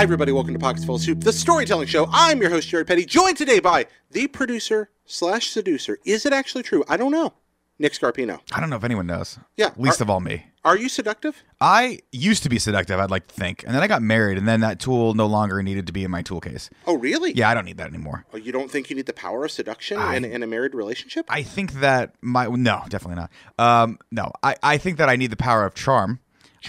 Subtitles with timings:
[0.00, 0.32] Hi, everybody.
[0.32, 2.08] Welcome to Pockets Full of Soup, the storytelling show.
[2.10, 5.98] I'm your host, Jared Petty, joined today by the producer slash seducer.
[6.06, 6.82] Is it actually true?
[6.88, 7.34] I don't know.
[7.78, 8.40] Nick Scarpino.
[8.50, 9.38] I don't know if anyone knows.
[9.58, 10.46] Yeah, Least are- of all me.
[10.64, 11.42] Are you seductive?
[11.60, 13.62] I used to be seductive, I'd like to think.
[13.66, 16.10] And then I got married, and then that tool no longer needed to be in
[16.10, 16.70] my tool case.
[16.86, 17.32] Oh, really?
[17.34, 18.24] Yeah, I don't need that anymore.
[18.32, 20.74] Oh, you don't think you need the power of seduction I- in, in a married
[20.74, 21.26] relationship?
[21.28, 22.46] I think that my.
[22.46, 23.30] No, definitely not.
[23.58, 26.20] Um, no, I, I think that I need the power of charm.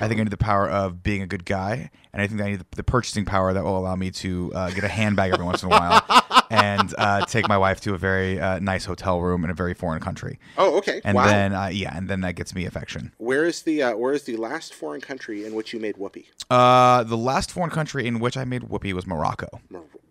[0.02, 1.92] I think I need the power of being a good guy.
[2.14, 4.70] And I think I need the, the purchasing power that will allow me to uh,
[4.72, 6.04] get a handbag every once in a while
[6.52, 9.74] and uh, take my wife to a very uh, nice hotel room in a very
[9.74, 10.40] foreign country.
[10.58, 11.02] oh, okay.
[11.04, 11.26] And wow.
[11.26, 13.12] then, uh, yeah, and then that gets me affection.
[13.18, 16.30] where is the uh, where is the last foreign country in which you made whoopee?
[16.50, 19.48] Uh, the last foreign country in which I made whoopee was Morocco.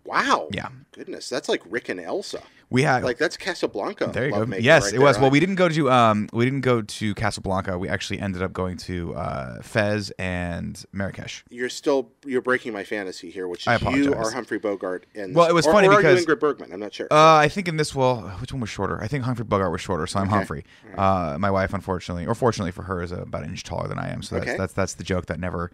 [0.05, 0.49] Wow.
[0.51, 0.69] Yeah.
[0.91, 2.41] Goodness, that's like Rick and Elsa.
[2.69, 4.11] We had Like that's Casablanca.
[4.13, 4.55] There you go.
[4.57, 5.17] Yes, right it was.
[5.17, 7.77] there, Well, we didn't go to um, we didn't go to Casablanca.
[7.77, 11.43] We actually ended up going to uh, Fez and Marrakesh.
[11.49, 15.05] You're still you're breaking my fantasy here, which I is you are Humphrey Bogart.
[15.13, 16.71] And Well, it was or, funny or because- Ingrid Bergman?
[16.73, 17.07] I'm not sure.
[17.11, 19.01] Uh, I think in this, well, which one was shorter?
[19.01, 20.63] I think Humphrey Bogart was shorter, so I'm Humphrey.
[20.97, 24.09] Uh, my wife, unfortunately, or fortunately for her, is about an inch taller than I
[24.09, 24.21] am.
[24.23, 24.57] So that's Okay.
[24.57, 25.71] that's that's the joke that never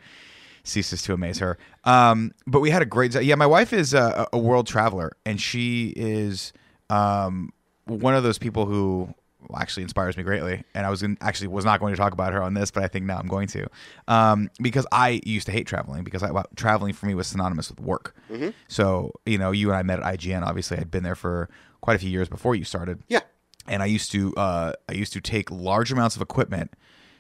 [0.63, 1.57] ceases to amaze her.
[1.85, 3.35] Um, but we had a great, yeah.
[3.35, 6.51] My wife is a, a world traveler, and she is
[6.89, 7.53] um,
[7.85, 9.13] one of those people who
[9.55, 10.63] actually inspires me greatly.
[10.73, 12.83] And I was in, actually was not going to talk about her on this, but
[12.83, 13.67] I think now I'm going to,
[14.07, 17.69] um, because I used to hate traveling because I, well, traveling for me was synonymous
[17.69, 18.15] with work.
[18.67, 20.45] So you know, you and I met at IGN.
[20.45, 21.49] Obviously, I'd been there for
[21.81, 23.21] quite a few years before you started yeah.
[23.67, 26.73] and I used to uh, I used to take large amounts of equipment,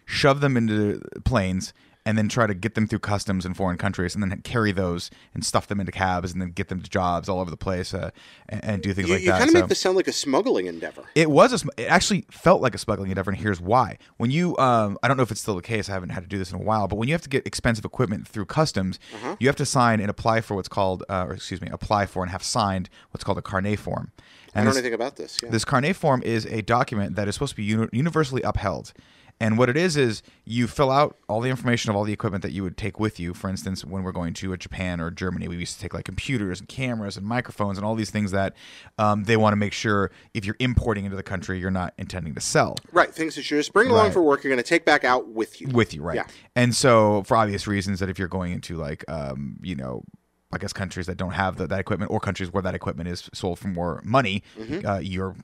[0.05, 1.73] shove them into planes,
[2.07, 5.11] and then try to get them through customs in foreign countries, and then carry those
[5.33, 7.93] and stuff them into cabs, and then get them to jobs all over the place,
[7.93, 8.09] uh,
[8.47, 9.39] and, and do things You, like you that.
[9.39, 11.03] kind of So- make this sound like a smuggling endeavor.
[11.15, 13.97] it was a, sm- it actually felt like a smuggling endeavor, and here's why.
[14.17, 15.89] When you, um, I don't know if it's still the case.
[15.89, 17.45] I haven't had to do this in a while, but when you have to get
[17.45, 19.35] expensive equipment through customs, Uh-huh.
[19.39, 22.23] you have to sign and apply for what's called, uh, or excuse me, apply for
[22.23, 24.11] and have signed what's called a carnet form.
[24.53, 25.37] And I don't know anything about this.
[25.43, 25.49] Yeah.
[25.49, 28.93] this carnet form is a document that is supposed to be uni- universally upheld.
[29.39, 32.41] And what it is is you fill out all the information of all the equipment
[32.41, 33.35] that you would take with you.
[33.35, 36.05] For instance, when we're going to a Japan or Germany, we used to take like
[36.05, 38.55] computers and cameras and microphones and all these things that
[38.97, 42.33] um, they want to make sure if you're importing into the country, you're not intending
[42.33, 43.13] to sell right.
[43.13, 44.13] Things that you just bring along Right.
[44.13, 45.67] for work, you're going to take back out with you.
[45.67, 46.15] with you, right?
[46.15, 46.25] Yeah.
[46.55, 50.03] And so, for obvious reasons, that if you're going into like, um, you know,
[50.51, 53.29] I guess countries that don't have the, that equipment, or countries where that equipment is
[53.35, 54.85] sold for more money, Mm-hmm.
[54.87, 55.35] uh, you're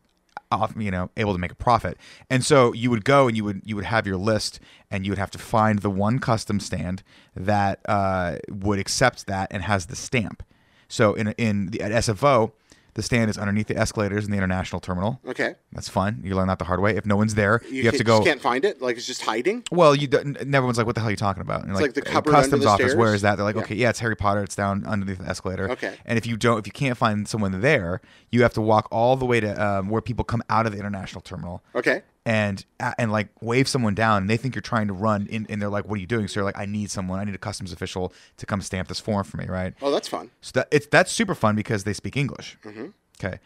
[0.52, 1.98] off, you know, able to make a profit.
[2.30, 4.60] And so you would go and you would you would have your list,
[4.92, 7.04] and you would have to find the one custom stand
[7.36, 10.44] that uh, would accept that and has the stamp.
[10.88, 12.52] So in in the at SFO,
[12.96, 15.20] the stand is underneath the escalators in the international terminal.
[15.28, 15.56] Okay.
[15.72, 16.22] That's fun.
[16.24, 16.96] You learn that the hard way.
[16.96, 18.18] If no one's there, you, have to go.
[18.18, 18.82] Just can't find it.
[18.82, 19.64] Like it's just hiding.
[19.72, 21.94] Well, you don't, and everyone's like, "What the hell are you talking about?" And like
[21.94, 22.86] the uh, cupboard under customs the office.
[22.92, 22.96] stairs?
[22.96, 23.36] Where is that?
[23.36, 23.62] They're like, Yeah.
[23.64, 24.44] "Okay, yeah, it's Harry Potter.
[24.44, 25.96] It's down underneath the escalator." Okay.
[26.06, 28.02] And if you don't, if you can't find someone there,
[28.32, 30.80] you have to walk all the way to um, where people come out of the
[30.80, 32.04] international terminal Okay.
[32.26, 35.46] And uh, and like wave someone down, and they think you're trying to run, in,
[35.50, 37.20] and they're like, "What are you doing?" So you're like, "I need someone.
[37.20, 39.74] I need a customs official to come stamp this form for me." Right.
[39.82, 40.32] Oh, that's fun.
[40.42, 42.58] So that it's that's super fun because they speak English.
[42.64, 42.88] Mm-hmm.
[43.24, 43.40] Okay.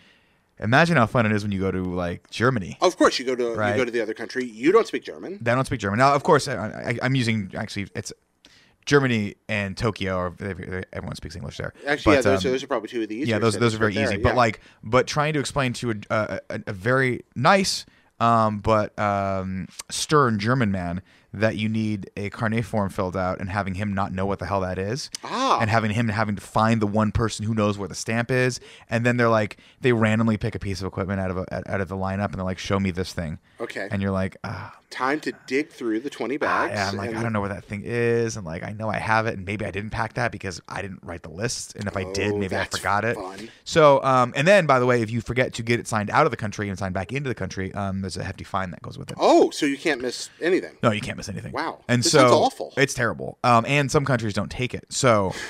[0.60, 2.78] Imagine how fun it is when you go to like Germany.
[2.82, 3.72] Of course, you go to Right.
[3.72, 4.44] you go to the other country.
[4.46, 5.38] You don't speak German.
[5.42, 6.00] They don't speak German.
[6.00, 8.12] Now, of course, I, I, I'm using actually it's
[8.86, 10.36] Germany and Tokyo, or
[10.94, 11.74] everyone speaks English there.
[11.86, 13.36] Actually, yeah, But, those, um, those are probably two of the easier.
[13.36, 14.24] yeah, those those are very right there, easy.
[14.24, 17.86] But like, but trying to explain to a a, a, a very nice
[18.20, 21.02] um, but um, stern German man
[21.34, 24.46] that you need a carnet form filled out and having him not know what the
[24.46, 25.60] hell that is Ah.
[25.60, 28.60] and having him having to find the one person who knows where the stamp is
[28.90, 31.82] and then they're like they randomly pick a piece of equipment out of a, out
[31.82, 33.88] of the lineup and they're like show me this thing Okay.
[33.92, 36.74] and you're like ah time to dig through the twenty bags.
[36.74, 38.98] yeah, I'm like, I don't know where that thing is, and like, I know I
[38.98, 41.88] have it, and maybe I didn't pack that because I didn't write the list, and
[41.88, 43.16] if I did, Oh, maybe I forgot it.
[43.16, 43.50] fun.
[43.66, 46.26] So, um, and then by the way, if you forget to get it signed out
[46.26, 48.82] of the country and signed back into the country, um, there's a hefty fine that
[48.82, 49.18] goes with it.
[49.20, 50.78] Oh, so you can't miss anything.
[50.82, 51.52] No, you can't miss anything.
[51.52, 51.80] Wow.
[51.88, 52.74] and This so sounds awful.
[52.78, 53.38] It's terrible.
[53.44, 54.86] Um, and some countries don't take it.
[54.90, 55.34] So.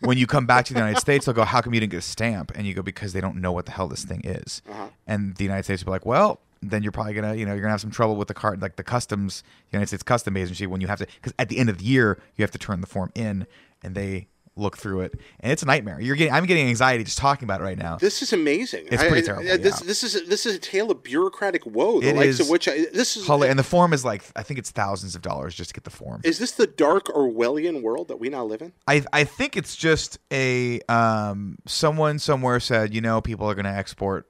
[0.00, 1.96] When you come back to the United States, they'll go, "How come you didn't get
[1.98, 4.62] a stamp?" And you go, "Because they don't know what the hell this thing is."
[4.70, 4.86] Uh-huh.
[5.08, 7.62] And the United States will be like, "Well, then you're probably gonna, you know, you're
[7.62, 10.80] gonna have some trouble with the card, like the customs, United States custom agency, when
[10.80, 12.86] you have to, because at the end of the year you have to turn the
[12.86, 13.46] form in,
[13.82, 16.00] and they look through it, and it's a nightmare.
[16.00, 17.96] You're getting, I'm getting anxiety just talking about it right now.
[17.96, 18.88] This is amazing.
[18.90, 19.86] It's pretty I- terrible, I- This yeah.
[19.86, 22.00] this is this is a tale of bureaucratic woe.
[22.00, 23.24] The It likes is of which I, this is.
[23.24, 25.84] Holly, and the form is like, I think it's thousands of dollars just to get
[25.84, 26.22] the form.
[26.24, 28.72] is this the dark Orwellian world that we now live in?
[28.88, 33.64] I I think it's just a um someone somewhere said you know people are going
[33.64, 34.27] to export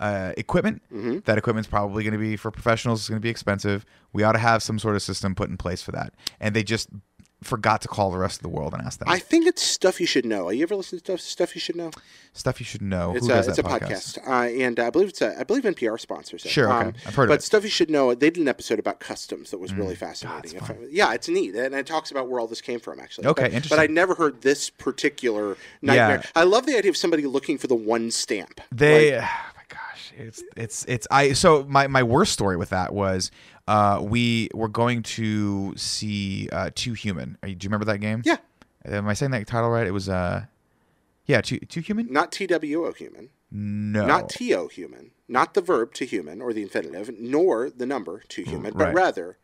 [0.00, 0.82] uh, equipment.
[0.92, 1.18] Mm-hmm.
[1.24, 3.00] That equipment's probably going to be for professionals.
[3.00, 3.84] It's going to be expensive.
[4.12, 6.14] We ought to have some sort of system put in place for that.
[6.40, 6.88] And they just
[7.40, 9.08] forgot to call the rest of the world and ask them.
[9.08, 10.48] I think it's stuff you should know.
[10.48, 11.92] Are you ever listen to stuff, stuff you should know?
[12.32, 13.14] Stuff you should know.
[13.14, 16.00] It's Who a it's a podcast, Uh, and I believe it's a I believe NPR
[16.00, 16.48] sponsors it.
[16.48, 16.98] Um, Sure, okay.
[17.06, 17.42] I've heard of but it.
[17.44, 18.12] stuff you should know.
[18.12, 19.98] They did an episode about customs that was really Mm.
[19.98, 20.56] fascinating.
[20.56, 22.98] If I- yeah, it's neat, and it talks about where all this came from.
[22.98, 23.76] Actually, Okay, But, interesting.
[23.78, 26.22] But I never heard this particular nightmare.
[26.24, 26.30] Yeah.
[26.34, 28.60] I love the idea of somebody looking for the one stamp.
[28.72, 29.28] They, Like,
[30.18, 31.32] it's it's it's I.
[31.32, 33.30] So my my worst story with that was,
[33.66, 37.38] uh, we were going to see uh, Too Human.
[37.42, 38.22] Are you- Do you remember that game?
[38.24, 38.36] yeah,
[38.84, 39.86] Am I saying that title right?
[39.86, 40.44] It was uh,
[41.26, 42.12] yeah, Two Two Human.
[42.12, 47.10] not TWO human, No, not TO human, not the verb to human or the infinitive,
[47.18, 49.38] nor the number to human, but rather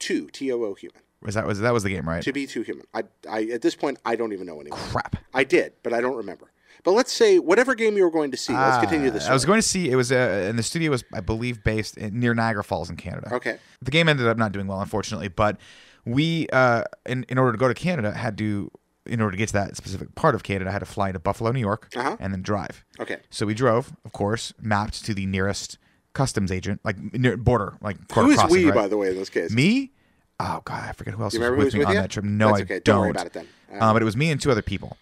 [0.00, 1.00] to TOO human.
[1.22, 2.22] was that was that was the game right?
[2.24, 2.86] To be too human.
[2.92, 4.78] I, I at this point I don't even know anymore.
[4.80, 5.16] Crap.
[5.32, 6.50] I did, but I don't remember.
[6.84, 8.52] But let's say whatever game you were going to see.
[8.52, 9.26] let's continue this.
[9.28, 11.62] Uh, I was going to see it was uh, and the studio was I believe
[11.64, 13.34] based in, near Niagara Falls in Canada.
[13.34, 13.58] Okay.
[13.80, 15.58] The game ended up not doing well, unfortunately, but
[16.04, 18.70] we uh, in in order to go to Canada had to
[19.06, 21.18] in order to get to that specific part of Canada, I had to fly to
[21.18, 22.16] Buffalo, New York, Uh-huh.
[22.20, 22.84] and then drive.
[23.00, 23.18] Okay.
[23.30, 25.76] So we drove, of course, mapped to the nearest
[26.12, 28.74] customs agent, like near border, like Who is crossing, we, right?
[28.74, 29.50] by the way, in this case?
[29.50, 29.90] Me?
[30.38, 32.24] Oh God, I forget who else was remember who with me with on that trip.
[32.24, 32.84] No, That's I don't.
[32.84, 33.46] Don't worry about it then.
[33.72, 34.96] Uh, Um, but it was me and two other people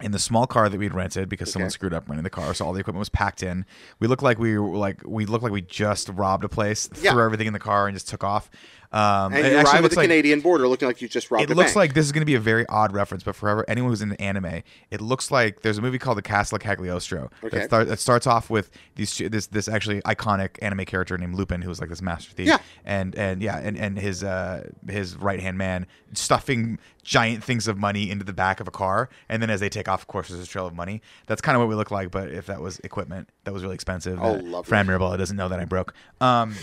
[0.00, 2.66] in the small car that we'd rented because someone screwed up renting the car, so
[2.66, 3.64] all the equipment was packed in.
[4.00, 7.12] We looked like we were like we looked like we just robbed a place, Yeah.
[7.12, 8.50] threw everything in the car, and just took off.
[8.92, 11.54] Um, and you arrive at the like Canadian border looking like you just robbed it
[11.56, 11.76] looks bank.
[11.76, 14.20] like this is going to be a very odd reference, but forever anyone who's into
[14.20, 17.58] anime, it looks like there's a movie called The Castle of Cagliostro Okay.
[17.58, 21.62] that, start, that starts off with these this this actually iconic anime character named Lupin,
[21.62, 22.58] who's like this master thief, Yeah.
[22.84, 27.76] and and yeah, and and his uh his right hand man stuffing giant things of
[27.76, 30.28] money into the back of a car, and then as they take off, of course,
[30.28, 31.02] there's a trail of money.
[31.26, 33.74] That's kind of what we look like, but if that was equipment, that was really
[33.74, 34.18] expensive.
[34.22, 34.66] Oh, that.
[34.66, 35.92] Fran Mirabella doesn't know that I broke.
[36.20, 36.54] Um,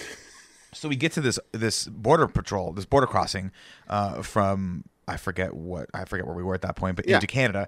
[0.74, 3.52] so we get to this this border patrol, this border crossing
[3.88, 7.16] uh, from I forget what I forget where we were at that point, but Yeah.
[7.16, 7.68] into Canada.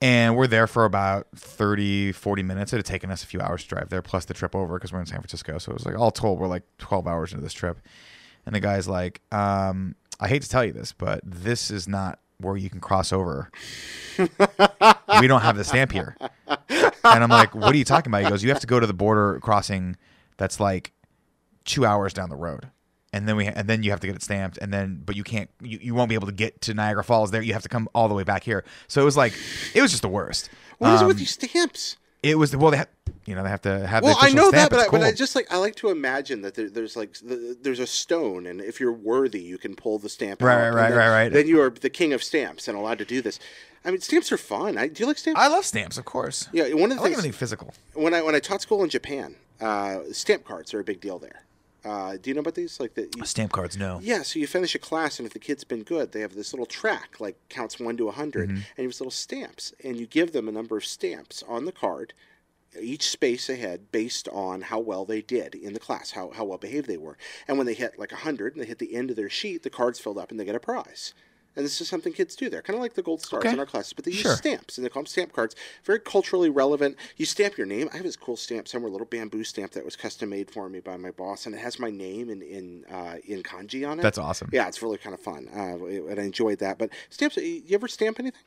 [0.00, 2.72] And we're there for about 30, 40 minutes.
[2.72, 4.92] It had taken us a few hours to drive there, plus the trip over because
[4.92, 5.58] we're in San Francisco.
[5.58, 7.78] So it was like all told, we're like 12 hours into this trip.
[8.44, 12.18] And the guy's like, um, I hate to tell you this, but this is not
[12.38, 13.48] where you can cross over.
[14.18, 16.16] we don't have the stamp here.
[16.48, 18.24] And I'm like, what are you talking about?
[18.24, 19.96] He goes, you have to go to the border crossing
[20.36, 20.92] that's like
[21.64, 22.68] two hours down the road.
[23.14, 25.22] And then we and then you have to get it stamped, and then but you
[25.22, 27.42] can't you, you won't be able to get to Niagara Falls there.
[27.42, 28.64] You have to come all the way back here.
[28.88, 29.34] So it was like
[29.74, 30.48] it was just the worst.
[30.78, 31.96] what is it with Um, these stamps?
[32.22, 32.88] It was well they have
[33.26, 34.70] you know they have to have Well, the I official know stamp.
[34.70, 35.16] that, but I, but I cool.
[35.16, 38.62] just like I like to imagine that there, there's like the, there's a stone, and
[38.62, 40.58] if you're worthy, you can pull the stamp Right, out.
[40.58, 41.32] right, and right, then, right, right.
[41.34, 43.38] Then you are the king of stamps and allowed to do this.
[43.84, 44.78] I mean, stamps are fun.
[44.78, 45.38] I, do you like stamps?
[45.38, 46.48] I love stamps, of course.
[46.52, 47.74] yeah, one of the I like things anything physical.
[47.92, 51.18] when I when I taught school in Japan, uh, stamp cards are a big deal
[51.18, 51.42] there.
[51.84, 52.78] Uh, do you know about these?
[52.78, 53.98] Like the you, Stamp cards, no.
[54.02, 56.52] yeah, so you finish a class, and if the kid's been good, they have this
[56.52, 58.56] little track, like counts one to a 100 Mm-hmm.
[58.56, 61.72] and you have little stamps, and you give them a number of stamps on the
[61.72, 62.14] card,
[62.80, 66.58] each space ahead, based on how well they did in the class, how how well
[66.58, 67.18] behaved they were.
[67.48, 69.62] And when they hit like a hundred, and they hit the end of their sheet,
[69.62, 71.12] the card's filled up, and they get a prize.
[71.54, 72.48] And this is something kids do.
[72.48, 73.52] They're kind of like the gold stars Okay.
[73.52, 74.30] in our classes, but they Sure.
[74.32, 75.54] use stamps, and they call them stamp cards.
[75.84, 76.96] Very culturally relevant.
[77.16, 77.90] You stamp your name.
[77.92, 80.68] I have this cool stamp somewhere, a little bamboo stamp that was custom made for
[80.68, 83.98] me by my boss, and it has my name in in uh, in kanji on
[83.98, 84.02] it.
[84.02, 84.48] That's awesome.
[84.52, 86.78] Yeah, it's really kind of fun, uh, and I enjoyed that.
[86.78, 88.40] But stamps, you ever stamp anything?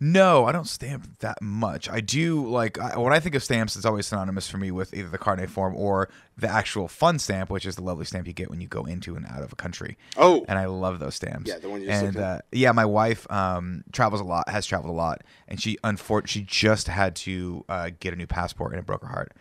[0.00, 1.88] No, I don't stamp that much.
[1.90, 4.94] I do like I, when I think of stamps, it's always synonymous for me with
[4.94, 8.32] either the carnet form or the actual fun stamp, which is the lovely stamp you
[8.32, 9.98] get when you go into and out of a country.
[10.16, 11.48] Oh, and I love those stamps.
[11.50, 14.90] Yeah, the one you and uh, yeah, my wife um, travels a lot, has traveled
[14.90, 18.78] a lot, and she unfor- she just had to uh, get a new passport, and
[18.78, 19.32] it broke her heart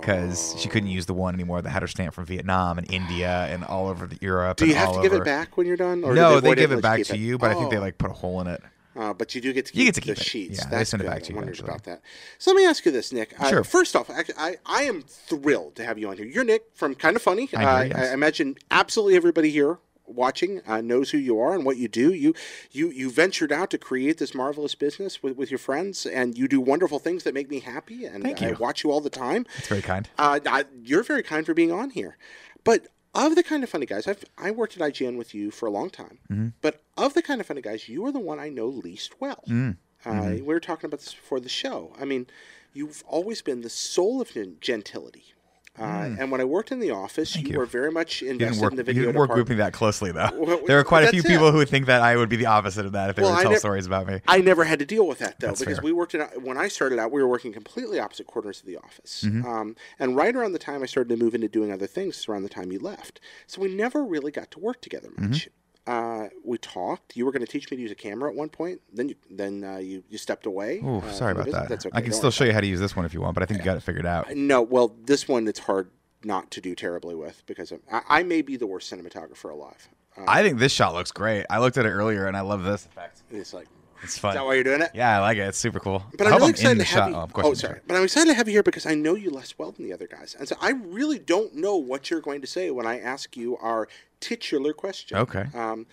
[0.00, 3.46] because she couldn't use the one anymore that had her stamp from Vietnam and India
[3.50, 4.56] and all over the Europe.
[4.56, 6.02] do you have to give it back when you're done?
[6.02, 7.76] Or do No, they, avoid give and it back to you, but I think they
[7.76, 7.80] Oh.
[7.80, 8.62] like put a hole in it.
[8.94, 10.18] Uh, but you do get to keep, You get to the it.
[10.18, 10.58] sheets.
[10.58, 11.68] Yeah, they That's send it back to I you wondered eventually.
[11.68, 12.02] about that.
[12.38, 13.34] So let me ask you this, Nick.
[13.40, 13.64] Uh, Sure.
[13.64, 16.26] First off, I, I, I am thrilled to have you on here.
[16.26, 17.48] You're Nick from Kind of Funny.
[17.56, 17.96] I uh, yes.
[18.10, 22.12] I imagine absolutely everybody here watching uh, knows who you are and what you do.
[22.12, 22.34] You
[22.70, 26.46] you you ventured out to create this marvelous business with, with your friends, and you
[26.46, 28.04] do wonderful things that make me happy.
[28.04, 28.48] And Thank you.
[28.48, 29.46] I watch you all the time.
[29.56, 30.08] It's very kind.
[30.18, 32.18] Uh, I, you're very kind for being on here.
[32.64, 35.66] But of the kind of funny guys, I've I worked at IGN with you for
[35.66, 36.18] a long time.
[36.30, 36.48] Mm-hmm.
[36.60, 39.44] But of the kind of funny guys, you are the one I know least well.
[39.48, 39.76] Mm.
[40.04, 40.30] Uh, Mm-hmm.
[40.34, 41.94] we were talking about this before the show.
[42.00, 42.26] I mean,
[42.72, 45.31] you've always been the soul of gentility.
[45.78, 47.50] Uh, And when I worked in the office, you, Mm.
[47.52, 47.58] you.
[47.58, 49.46] were very much You invested work, in the you video didn't work department.
[49.48, 50.28] grouping that closely, though.
[50.34, 51.26] Well, there are quite a few it.
[51.26, 53.36] people who think that I would be the opposite of that if they Well, were
[53.38, 54.20] to tell nev- stories about me.
[54.28, 55.84] I never had to deal with that though, That's because fair.
[55.84, 58.76] we worked in when I started out, we were working completely opposite corners of the
[58.76, 59.24] office.
[59.26, 59.46] Mm-hmm.
[59.48, 62.42] Um, and right around the time I started to move into doing other things, around
[62.42, 65.48] the time you left, so we never really got to work together Mm-hmm.
[65.86, 67.16] Uh, we talked.
[67.16, 68.80] You were going to teach me to use a camera at one point.
[68.92, 70.80] Then you then uh, you you stepped away.
[70.82, 71.68] Oh, uh, sorry about that.
[71.68, 71.96] That's okay.
[71.96, 73.42] I can don't still show you how to use this one if you want, but
[73.42, 74.34] I think you got it figured out.
[74.36, 75.90] No, well, this one it's hard
[76.24, 79.88] not to do terribly with because I, I may be the worst cinematographer alive.
[80.16, 81.46] Uh, I think this shot looks great.
[81.50, 83.22] I looked at it earlier and I love this effect.
[83.30, 83.66] it's like,
[84.02, 84.30] It's fun.
[84.30, 84.90] is that why you're doing it?
[84.94, 85.42] Yeah, I like it.
[85.48, 86.02] It's super cool.
[86.18, 87.00] But I I'm really I'm excited to shot.
[87.02, 87.16] have you.
[87.16, 87.44] Oh, of course.
[87.44, 87.80] oh, I'm in the sorry.
[87.86, 89.92] But I'm excited to have you here because I know you less well than the
[89.92, 92.98] other guys, and so I really don't know what you're going to say when I
[92.98, 93.88] ask you our
[94.20, 95.18] titular question.
[95.18, 95.46] Okay.
[95.54, 95.86] Um,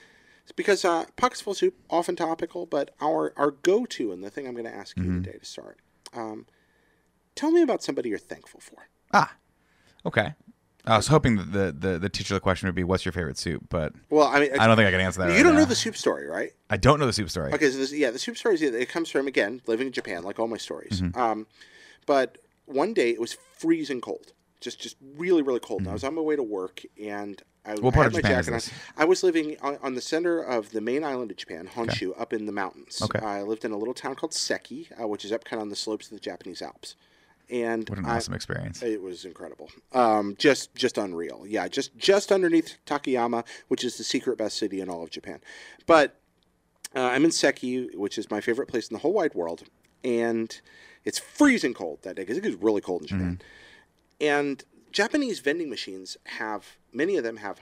[0.43, 4.29] it's because uh, pockets full of soup, often topical, but our our go-to and the
[4.31, 5.21] thing I'm going to ask you Mm-hmm.
[5.23, 5.77] today to start.
[6.13, 6.47] Um,
[7.35, 8.87] tell me about somebody you're thankful for.
[9.13, 9.35] Ah,
[10.05, 10.33] okay.
[10.89, 13.37] I was hoping that the, the, the teacher the question would be, what's your favorite
[13.37, 13.65] soup?
[13.69, 15.65] But Well, I mean, I don't think I can answer that you right don't know
[15.65, 16.51] the soup story, right?
[16.69, 17.53] I don't know the soup story.
[17.53, 20.23] Okay, so this, yeah, the soup story is it comes from again living in Japan,
[20.23, 21.01] like all my stories.
[21.01, 21.19] Mm-hmm.
[21.19, 21.47] Um,
[22.05, 25.81] but one day it was freezing cold, just just really really cold.
[25.81, 27.85] And I was on my way to work, and I, Mm-hmm.
[27.85, 28.61] What I had my jacket on.
[28.97, 32.33] I was living on, on the center of the main island of Japan, Honshu, up
[32.33, 33.01] in the mountains.
[33.01, 33.19] Okay.
[33.19, 35.69] I lived in a little town called Seki, uh, which is up kind of on
[35.69, 36.95] the slopes of the Japanese Alps.
[37.49, 38.83] And What an I- awesome experience.
[38.83, 39.69] it was incredible.
[39.93, 41.45] Um, just just unreal.
[41.47, 45.39] Yeah, just just underneath Takayama, which is the secret best city in all of Japan.
[45.87, 46.19] But
[46.95, 49.63] uh, I'm in Seki, which is my favorite place in the whole wide world,
[50.03, 50.59] and
[51.05, 53.41] it's freezing cold that day because it is really cold in Japan.
[54.21, 57.61] And Japanese vending machines have many of them have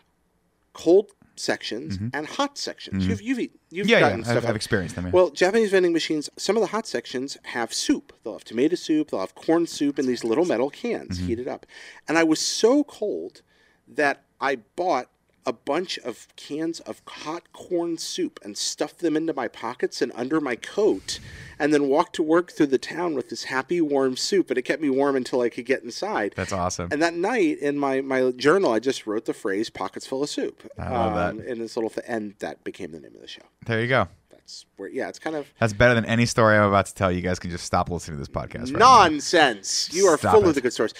[0.73, 3.05] cold sections and hot sections.
[3.07, 4.25] You've you've, eat, you've Yeah, gotten yeah.
[4.25, 5.05] stuff I've, I've experienced them.
[5.05, 5.11] yeah.
[5.11, 8.13] well, Japanese vending machines, some of the hot sections have soup.
[8.23, 11.27] They'll have tomato soup, they'll have corn soup in these little metal cans Mm-hmm.
[11.27, 11.65] heated up.
[12.07, 13.41] And I was so cold
[13.87, 15.09] that I bought
[15.47, 20.11] a bunch of cans of hot corn soup and stuffed them into my pockets and
[20.13, 21.19] under my coat
[21.57, 24.63] and then walked to work through the town with this happy warm soup and it
[24.63, 26.33] kept me warm until I could get inside.
[26.35, 26.89] That's awesome.
[26.91, 30.29] And that night in my, my journal, I just wrote the phrase "pockets full of
[30.29, 31.29] soup." I love that.
[31.31, 33.43] Um, in this little, th- and that became the name of the show.
[33.65, 34.07] there you go.
[34.29, 37.11] That's where, yeah, it's kind of That's better than any story I'm about to tell.
[37.11, 38.71] You guys can just stop listening to this podcast.
[38.73, 39.07] Right now.
[39.07, 39.89] Nonsense.
[39.93, 40.49] You are Stop full it.
[40.49, 40.93] of the good stories.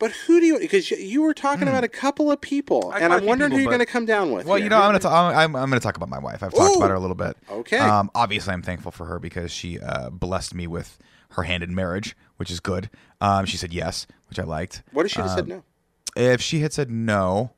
[0.00, 0.58] But who do you?
[0.58, 2.90] Because you, you were talking about a couple of people.
[2.92, 4.46] I and quite a I'm few wondering who you're going to come down with.
[4.46, 4.64] Well, here.
[4.64, 6.42] you know, I'm gonna ta- I'm, I'm gonna talk about my wife.
[6.42, 6.78] I've talked Ooh.
[6.78, 7.36] about her a little bit.
[7.48, 7.78] Okay.
[7.78, 10.98] Um, obviously, I'm thankful for her because she uh, blessed me with
[11.32, 12.90] her hand in marriage, which is good.
[13.20, 14.82] Um, she said yes, which I liked.
[14.92, 15.62] What if she just said Um, no?
[16.16, 17.52] If she had said no,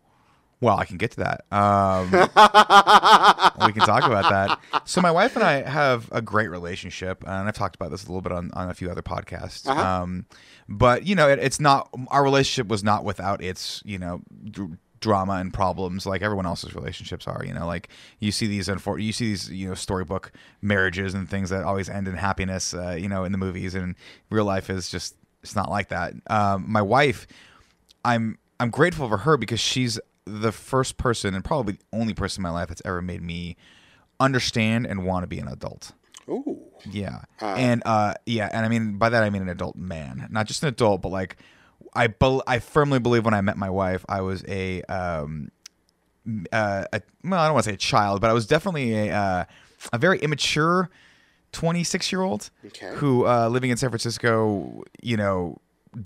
[0.63, 1.45] well, I can get to that.
[1.51, 2.09] Um,
[3.67, 4.61] we can talk about that.
[4.85, 8.07] So my wife and I have a great relationship, and I've talked about this a
[8.07, 9.67] little bit on, on a few other podcasts.
[9.67, 9.83] Uh-huh.
[9.83, 10.25] Um,
[10.69, 14.23] but you know, it, it's not our relationship was not without its you know.
[14.51, 17.89] Dr- drama and problems like everyone else's relationships are you know like
[18.21, 21.89] you see these unfor- you see these you know storybook marriages and things that always
[21.89, 23.97] end in happiness uh, you know in the movies and
[24.31, 27.27] real life is just it's not like that um, my wife
[28.05, 32.41] I'm I'm grateful for her because she's the first person and probably the only person
[32.41, 33.57] in my life that's ever made me
[34.21, 35.93] understand and want to be an adult.
[36.29, 36.59] Ooh.
[36.91, 37.23] Yeah.
[37.41, 40.63] and uh yeah, and I mean by that I mean an adult man, not just
[40.63, 41.37] an adult, but like
[41.95, 45.51] I bel I firmly believe when I met my wife, I was a um
[46.53, 49.13] uh a, well, I don't want to say a child, but I was definitely a
[49.17, 49.45] uh,
[49.93, 50.89] a very immature
[51.53, 52.95] 26 year old Okay.
[52.97, 55.59] who uh living in San Francisco, you know,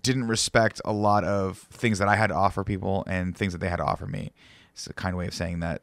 [0.03, 3.59] didn't respect a lot of things that I had to offer people and things that
[3.59, 4.33] they had to offer me.
[4.73, 5.83] It's a kind way of saying that.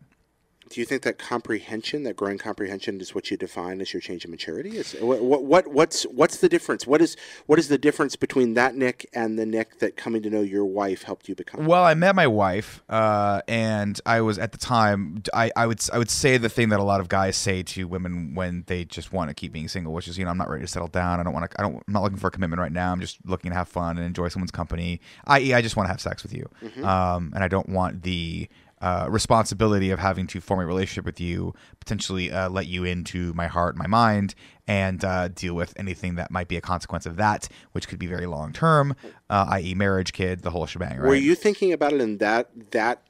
[0.73, 4.25] Do you think that comprehension, that growing comprehension, is what you define as your change
[4.25, 4.77] in maturity?
[4.77, 6.87] Is what, what what what's what's the difference?
[6.87, 7.15] What is
[7.45, 10.65] what is the difference between that Nick and the Nick that coming to know your
[10.65, 11.67] wife helped you become?
[11.67, 15.21] Well, I met my wife, uh, and I was at the time.
[15.31, 17.87] I, I would I would say the thing that a lot of guys say to
[17.87, 20.49] women when they just want to keep being single, which is you know I'm not
[20.49, 21.19] ready to settle down.
[21.19, 21.61] I don't want to.
[21.61, 21.83] I don't.
[21.87, 22.91] I'm not looking for a commitment right now.
[22.91, 25.01] I'm just looking to have fun and enjoy someone's company.
[25.25, 26.49] I.e., I just want to have sex with you,
[26.83, 28.49] um, and I don't want the
[28.83, 33.33] uh, responsibility of having to form a relationship with you, potentially uh, let you into
[33.33, 34.35] my heart, my mind,
[34.67, 38.07] and uh, deal with anything that might be a consequence of that, which could be
[38.07, 38.93] very long term,
[39.29, 40.97] uh, i.e., marriage, kid, the whole shebang.
[40.97, 41.07] Right?
[41.07, 43.01] Were you thinking about it in that that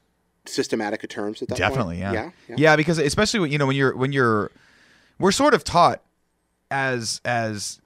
[0.46, 2.14] systematic terms at that Definitely, point?
[2.14, 2.30] yeah.
[2.50, 4.52] yeah, yeah, because especially when you know when you're when you're
[5.18, 6.04] we're sort of taught
[6.70, 7.82] as as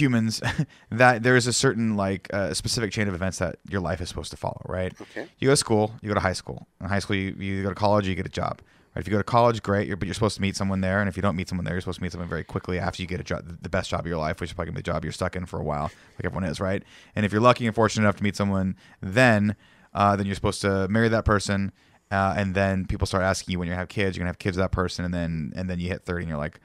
[0.00, 0.40] humans
[0.90, 4.08] that there is a certain like uh, specific chain of events that your life is
[4.08, 4.92] supposed to follow, right?
[5.00, 5.28] Okay.
[5.38, 6.66] You go to school, you go to high school.
[6.80, 8.60] In high school, you, you go to college, you get a job.
[8.94, 9.00] Right?
[9.00, 9.88] If you go to college, great.
[9.88, 11.74] You're, but you're supposed to meet someone there, and if you don't meet someone there,
[11.74, 14.00] you're supposed to meet someone very quickly after you get a job, the best job
[14.00, 15.64] of your life, which is probably gonna be the job you're stuck in for a
[15.64, 16.82] while, like everyone is, right?
[17.16, 19.56] And if you're lucky and fortunate enough to meet someone, then
[19.94, 21.72] uh, then you're supposed to marry that person,
[22.10, 24.56] uh, and then people start asking you when you have kids, you're gonna have kids
[24.56, 26.60] with that person, and then and then you hit 30, and you're like,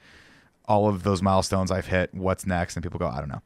[0.68, 2.14] all of those milestones I've hit.
[2.14, 2.76] What's next?
[2.76, 3.42] And people go, I don't know.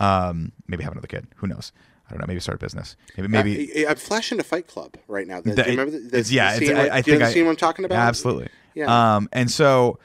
[0.00, 1.28] Um, maybe have another kid.
[1.36, 1.72] Who knows?
[2.06, 2.26] I don't know.
[2.26, 2.96] Maybe start a business.
[3.16, 3.86] Maybe maybe.
[3.86, 5.40] I, am flashing a Fight Club right now.
[5.40, 7.18] Do you remember the, the, it's- yeah, the it's- scene, I- I do you know
[7.18, 7.96] think the I- scene I'm talking about?
[7.98, 8.48] Absolutely.
[8.74, 9.16] Yeah.
[9.16, 9.98] Um, and so,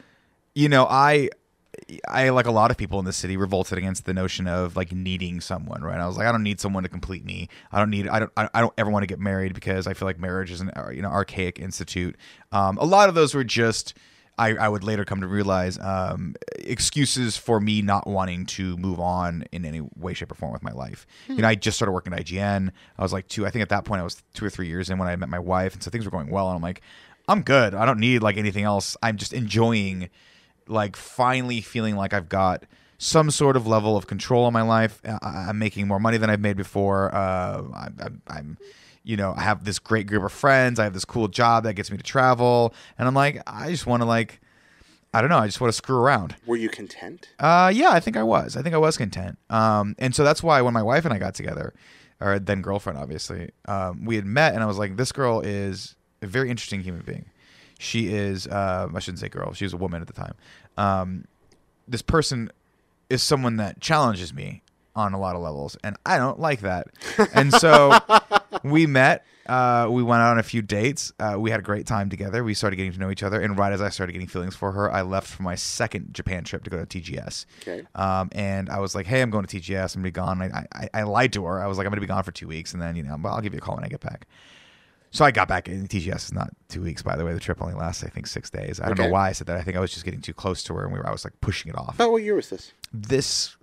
[0.56, 1.30] you know, I,
[2.08, 4.92] I like a lot of people in the city revolted against the notion of like
[4.92, 6.00] needing someone, right?
[6.00, 7.50] I was like, I don't need someone to complete me.
[7.72, 8.08] I don't need.
[8.08, 8.32] I don't.
[8.38, 10.72] I I don't ever want to get married because I feel like marriage is an
[10.94, 12.16] you know archaic institute.
[12.52, 13.96] Um, a lot of those were just.
[14.40, 19.00] I, I would later come to realize um, excuses for me not wanting to move
[19.00, 21.06] on in any way, shape, or form with my life.
[21.28, 22.72] You know, I just started working at IGN.
[22.98, 23.46] I was like two.
[23.46, 25.30] I think at that point I was two or three years in when I met
[25.30, 26.48] my wife, and so things were going well.
[26.50, 26.82] And I'm like,
[27.28, 27.74] I'm good.
[27.76, 28.96] I don't need like anything else.
[29.04, 30.10] I'm just enjoying
[30.68, 32.64] like finally feeling like I've got
[32.98, 35.02] some sort of level of control in my life.
[35.06, 37.14] I- I'm making more money than I've made before.
[37.14, 38.58] Uh, I, I'm, I'm,
[39.10, 40.78] you know, I have this great group of friends.
[40.78, 43.88] I have this cool job that gets me to travel, and I'm like, I just
[43.88, 44.40] want to like,
[45.16, 46.36] I don't know, I just want to screw around.
[46.46, 47.30] Were you content?
[47.40, 48.56] Uh, yeah, I think I was.
[48.56, 49.40] I think I was content.
[49.50, 51.74] Um, and so that's why when my wife and I got together,
[52.22, 55.96] or then girlfriend, obviously, um, we had met, and I was like, this girl is
[56.22, 57.26] a very interesting human being.
[57.80, 59.54] She is, uh, I shouldn't say girl.
[59.54, 60.36] She was a woman at the time.
[60.78, 61.26] Um,
[61.88, 62.52] this person
[63.10, 64.62] is someone that challenges me
[65.00, 66.88] on a lot of levels, and I don't like that.
[67.34, 67.98] And so
[68.64, 69.26] we met.
[69.48, 71.12] Uh, we went out on a few dates.
[71.20, 72.44] Uh, we had a great time together.
[72.44, 74.72] We started getting to know each other, and right as I started getting feelings for
[74.74, 77.46] her, I left for my second Japan trip to go to TGS.
[77.64, 77.84] Okay.
[77.96, 79.96] Um, and I was like, "Hey, I'm going to TGS.
[79.96, 81.60] I'm gonna be gone." I, I, I lied to her.
[81.60, 83.34] I was like, "I'm gonna be gone for two weeks, and then you know, well,
[83.34, 84.28] I'll give you a call when I get back."
[85.12, 85.68] So I got back.
[85.68, 87.34] And TGS is not two weeks, by the way.
[87.34, 88.80] The trip only lasts, I think, six days.
[88.80, 89.08] I don't Okay.
[89.08, 89.58] know why I said that.
[89.58, 91.08] I think I was just getting too close to her, and we were.
[91.08, 91.96] I was like pushing it off.
[91.96, 92.72] About what year was this?
[92.94, 93.56] This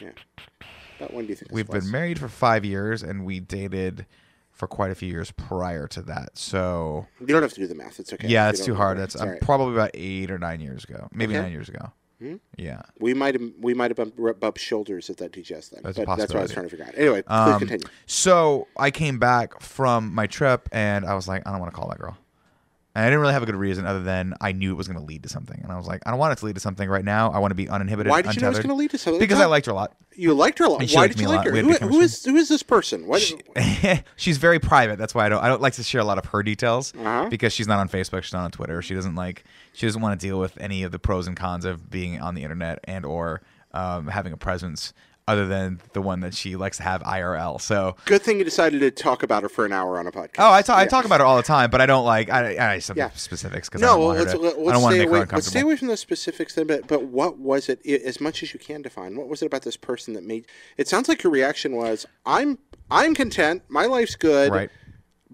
[0.00, 0.10] Yeah.
[0.98, 4.06] About when do you think we've been married for five years, and we dated
[4.50, 6.36] for quite a few years prior to that.
[6.38, 7.98] So You don't have to do the math.
[7.98, 8.28] It's okay.
[8.28, 8.98] yeah, it's too hard.
[8.98, 9.40] That's right.
[9.40, 11.42] probably about eight or nine years ago, maybe Okay.
[11.42, 11.90] nine years ago.
[12.20, 12.36] Hmm?
[12.56, 12.82] Yeah.
[13.00, 15.80] We might have we might have bumped, bumped shoulders at that TGS then.
[15.82, 16.94] That's but that's what I was trying to figure out.
[16.96, 17.86] Anyway, please Um, continue.
[18.06, 21.76] So I came back from my trip and I was like, I don't want to
[21.76, 22.16] call that girl.
[22.94, 24.98] And I didn't really have a good reason other than I knew it was going
[24.98, 25.58] to lead to something.
[25.62, 27.30] And I was like, I don't want it to lead to something right now.
[27.32, 28.10] I want to be uninhibited.
[28.10, 29.18] Why did you know it was going to lead to something?
[29.18, 29.96] Because I liked her a lot.
[30.14, 30.82] you liked her a lot.
[30.90, 31.52] Why did you like her?
[31.56, 33.10] Who, who is who is this person?
[33.18, 33.40] She-
[34.16, 34.98] she's very private.
[34.98, 35.42] That's why I don't.
[35.42, 37.28] I don't like to share a lot of her details Uh-huh.
[37.30, 38.24] because she's not on Facebook.
[38.24, 38.82] She's not on Twitter.
[38.82, 39.44] She doesn't like.
[39.72, 42.34] She doesn't want to deal with any of the pros and cons of being on
[42.34, 43.40] the internet and or
[43.72, 44.92] um, having a presence
[45.28, 47.60] other than the one that she likes to have IRL.
[47.60, 47.94] So.
[48.06, 50.34] good thing you decided to talk about her for an hour on a podcast.
[50.38, 50.78] Oh, I talk.
[50.78, 52.28] I talk about her all the time, but I don't like.
[52.28, 53.10] I, I some Yeah.
[53.10, 54.38] specifics because I No, don't well, want let's, to.
[54.38, 55.26] let- I don't want to stay make her away.
[55.32, 56.66] Let's stay away from the specifics then.
[56.66, 57.84] But but what was it?
[57.86, 60.46] As much as you can define, what was it about this person that made?
[60.76, 62.58] It sounds like your reaction was, "I'm
[62.90, 63.62] I'm content.
[63.68, 64.50] My life's good.
[64.52, 64.70] Right.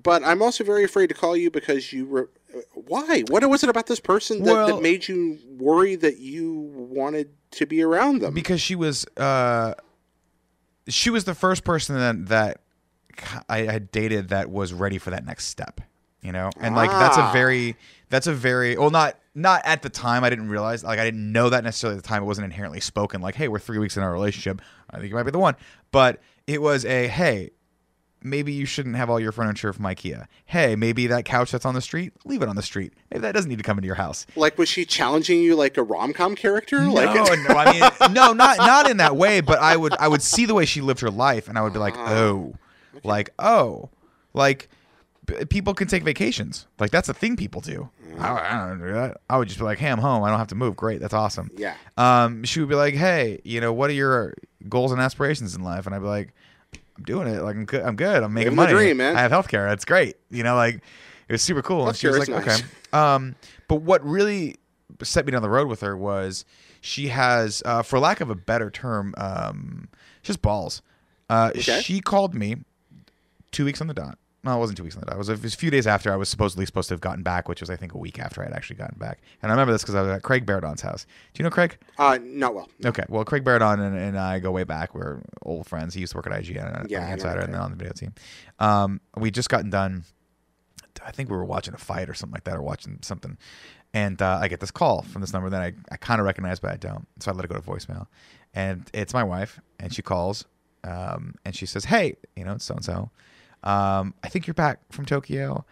[0.00, 2.04] But I'm also very afraid to call you because you.
[2.06, 2.22] Re-
[2.54, 3.24] uh, why?
[3.28, 7.30] What was it about this person that, Well- that made you worry that you wanted
[7.52, 8.34] to be around them?
[8.34, 9.74] because she was uh
[10.88, 12.60] she was the first person that that
[13.48, 15.80] I had dated that was ready for that next step
[16.22, 17.32] you know and like that's a Ah.
[17.32, 17.76] very
[18.10, 21.30] that's a very well not not at the time I didn't realize like I didn't
[21.32, 23.96] know that necessarily at the time it wasn't inherently spoken like hey we're 3 weeks
[23.96, 25.56] in our relationship I think you might be the one
[25.92, 27.50] but it was a hey
[28.22, 31.74] maybe you shouldn't have all your furniture from IKEA hey maybe that couch that's on
[31.74, 33.94] the street leave it on the street maybe that doesn't need to come into your
[33.96, 36.80] house like, was she challenging you like a rom com character?
[36.88, 39.40] like, no, no, I mean, no, not not in that way.
[39.40, 41.72] But I would, I would see the way she lived her life, and I would
[41.72, 42.54] be like, oh,
[43.04, 43.90] like oh,
[44.34, 44.68] like
[45.48, 46.66] people can take vacations.
[46.78, 47.90] Like that's a thing people do.
[48.18, 49.18] I, I don't do that.
[49.28, 50.24] I would just be like, hey, I'm home.
[50.24, 50.76] I don't have to move.
[50.76, 51.50] Great, that's awesome.
[51.56, 51.74] Yeah.
[51.96, 54.34] Um, she would be like, hey, you know, what are your
[54.68, 55.86] goals and aspirations in life?
[55.86, 56.34] And I'd be like,
[56.98, 57.42] I'm doing it.
[57.42, 57.82] Like I'm good.
[57.82, 58.22] I'm good.
[58.22, 58.72] I'm making money.
[58.72, 59.16] dream, man.
[59.16, 59.68] I have healthcare.
[59.68, 60.16] That's great.
[60.30, 60.76] You know, like
[61.28, 61.88] it was super cool.
[61.88, 62.60] And she was like, nice.
[62.60, 62.68] okay.
[62.92, 63.36] Um,
[63.68, 64.56] but what really
[65.02, 66.44] set me down the road with her was
[66.80, 69.88] she has, uh, for lack of a better term, um,
[70.22, 70.82] just balls.
[71.30, 71.80] Uh, Okay.
[71.82, 72.56] She called me
[73.52, 74.18] two weeks on the dot.
[74.48, 75.16] No, it wasn't two weeks on the dot.
[75.16, 77.02] It was a, it was a few days after I was supposedly supposed to have
[77.02, 79.20] gotten back, which was I think a week after I had actually gotten back.
[79.42, 81.04] And I remember this because I was at Craig Baradon's house.
[81.34, 81.76] Do you know Craig?
[81.98, 82.70] Uh, not well.
[82.82, 84.94] Okay, well, Craig Baradon and, and I go way back.
[84.94, 85.92] We're old friends.
[85.92, 87.72] He used to work at IGN and Yeah, I on know Insider, and then on
[87.72, 88.14] the video team.
[88.58, 90.04] Um, we just gotten done.
[91.04, 93.36] I think we were watching a fight or something like that, or watching something.
[93.92, 96.58] And uh, I get this call from this number that I, I kind of recognize,
[96.58, 97.06] but I don't.
[97.20, 98.06] So I let it go to voicemail.
[98.54, 100.46] And it's my wife, and she calls,
[100.84, 103.10] um, and she says, "Hey, you know, it's so and so.
[103.64, 105.64] Um, I think you're back from Tokyo.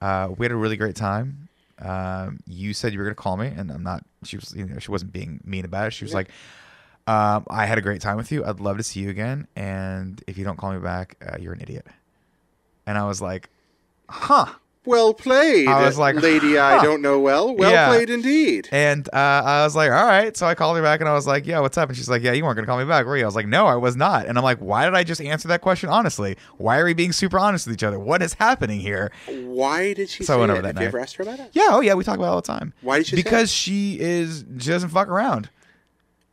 [0.00, 1.48] Uh, we had a really great time.
[1.80, 4.04] Um, you said you were going to call me, and I'm not.
[4.24, 5.90] She was, you know, she wasn't being mean about it.
[5.92, 6.16] She was Yeah.
[6.18, 6.28] like,
[7.06, 8.44] um, I had a great time with you.
[8.44, 9.46] I'd love to see you again.
[9.56, 11.86] And if you don't call me back, uh, you're an idiot.
[12.86, 13.50] And I was like,
[14.08, 14.46] huh.
[14.86, 15.66] Well played.
[15.66, 17.54] I was like, lady, I don't know well.
[17.54, 17.88] Well Yeah.
[17.88, 18.68] played indeed.
[18.70, 20.36] And uh, I was like, all right.
[20.36, 21.88] So I called her back and I was like, yeah, what's up?
[21.88, 23.22] And she's like, yeah, you weren't going to call me back, were you?
[23.22, 24.26] I was like, no, I was not.
[24.26, 26.36] And I'm like, why did I just answer that question honestly?
[26.58, 27.98] Why are we being super honest with each other?
[27.98, 29.10] What is happening here?
[29.26, 30.52] Why did she So I went that?
[30.58, 30.86] over that you night.
[30.86, 31.50] ever asked her about it?
[31.52, 32.74] Yeah, oh yeah, we talk about it all the time.
[32.82, 35.48] Why did she say Because she is, she doesn't fuck around.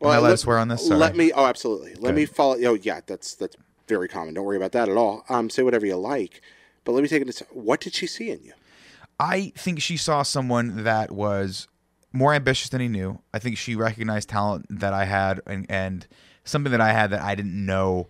[0.02, 0.86] Well, Am I let- swear on this?
[0.88, 1.00] Sorry.
[1.00, 1.32] Let me.
[1.32, 1.92] Oh, absolutely.
[1.94, 2.16] Let Good.
[2.16, 2.58] me follow.
[2.66, 3.02] Oh, yeah.
[3.06, 3.56] That's that's
[3.88, 4.34] very common.
[4.34, 5.24] Don't worry about that at all.
[5.30, 6.42] Um, say whatever you like,
[6.84, 7.32] but let me take it.
[7.32, 8.54] To, what did she see in you?
[9.20, 11.68] I think she saw someone that was
[12.12, 13.20] more ambitious than he knew.
[13.34, 16.08] I think she recognized talent that I had and, and
[16.44, 18.10] something that I had that I didn't know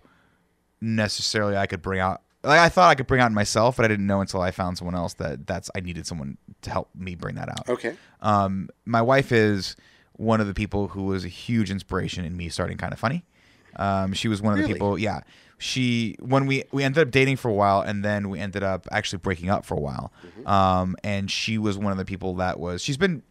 [0.80, 2.22] necessarily I could bring out.
[2.44, 4.76] Like I thought I could bring out myself, but I didn't know until I found
[4.76, 7.68] someone else that that's I needed someone to help me bring that out.
[7.68, 7.94] Okay.
[8.20, 9.76] Um, my wife is
[10.14, 13.24] one of the people who was a huge inspiration in me starting kind of funny.
[13.76, 14.72] Um, she was one of Really?
[14.72, 14.98] the people.
[14.98, 15.20] Yeah,
[15.62, 18.88] she when we we ended up dating for a while, and then we ended up
[18.90, 20.12] actually breaking up for a while.
[20.44, 22.82] Um, and she was one of the people that was.
[22.82, 23.22] She's been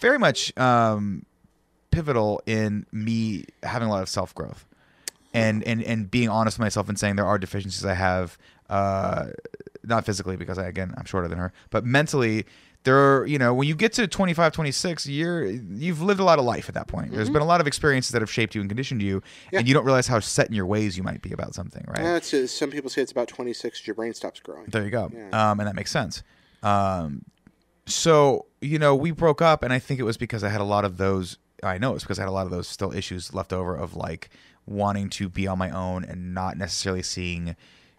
[0.00, 1.26] very much um,
[1.90, 4.66] pivotal in me having a lot of self growth.
[5.34, 8.38] And, and and being honest with myself and saying there are deficiencies I have,
[8.70, 9.26] uh,
[9.84, 12.46] not physically because I again I'm shorter than her, but mentally
[12.86, 16.38] there are you know when you get to 25 26 you're you've lived a lot
[16.38, 18.60] of life at that point there's been a lot of experiences that have shaped you
[18.62, 19.22] and conditioned you
[19.52, 19.58] Yeah.
[19.58, 22.00] and you don't realize how set in your ways you might be about something right
[22.00, 23.86] uh, some people say it's about 26.
[23.86, 24.64] Your brain stops growing.
[24.68, 25.10] there you go.
[25.12, 25.50] Yeah.
[25.50, 26.22] Um, and that makes sense.
[26.62, 27.22] Um,
[27.86, 30.64] so you know, we broke up, and I think it was because I had a
[30.64, 31.38] lot of those.
[31.62, 33.94] I know it's because I had a lot of those still issues left over of
[33.94, 34.30] like
[34.66, 37.54] wanting to be on my own and not necessarily seeing,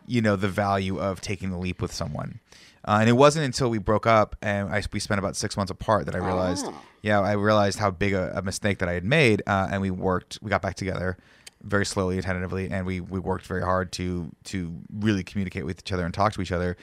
[0.05, 2.39] you know, the value of taking the leap with someone.
[2.87, 5.69] Uh, and it wasn't until we broke up and I, we spent about six months
[5.71, 6.81] apart that I realized, Ah.
[7.01, 9.43] yeah, I realized how big a, a mistake that I had made.
[9.45, 11.17] Uh, and we worked, we got back together
[11.63, 15.79] very slowly and tentatively, and we we worked very hard to to really communicate with
[15.79, 16.77] each other and talk to each other.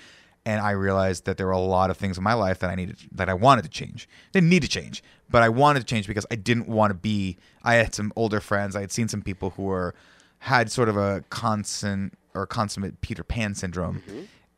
[0.44, 2.74] And I realized that there were a lot of things in my life that I
[2.74, 4.06] needed that I wanted to change.
[4.32, 7.38] Didn't need to change, but I wanted to change because I didn't want to be.
[7.62, 8.76] I had some older friends.
[8.76, 9.94] I had seen some people who were
[10.40, 14.02] had sort of a constant or consummate Peter Pan syndrome,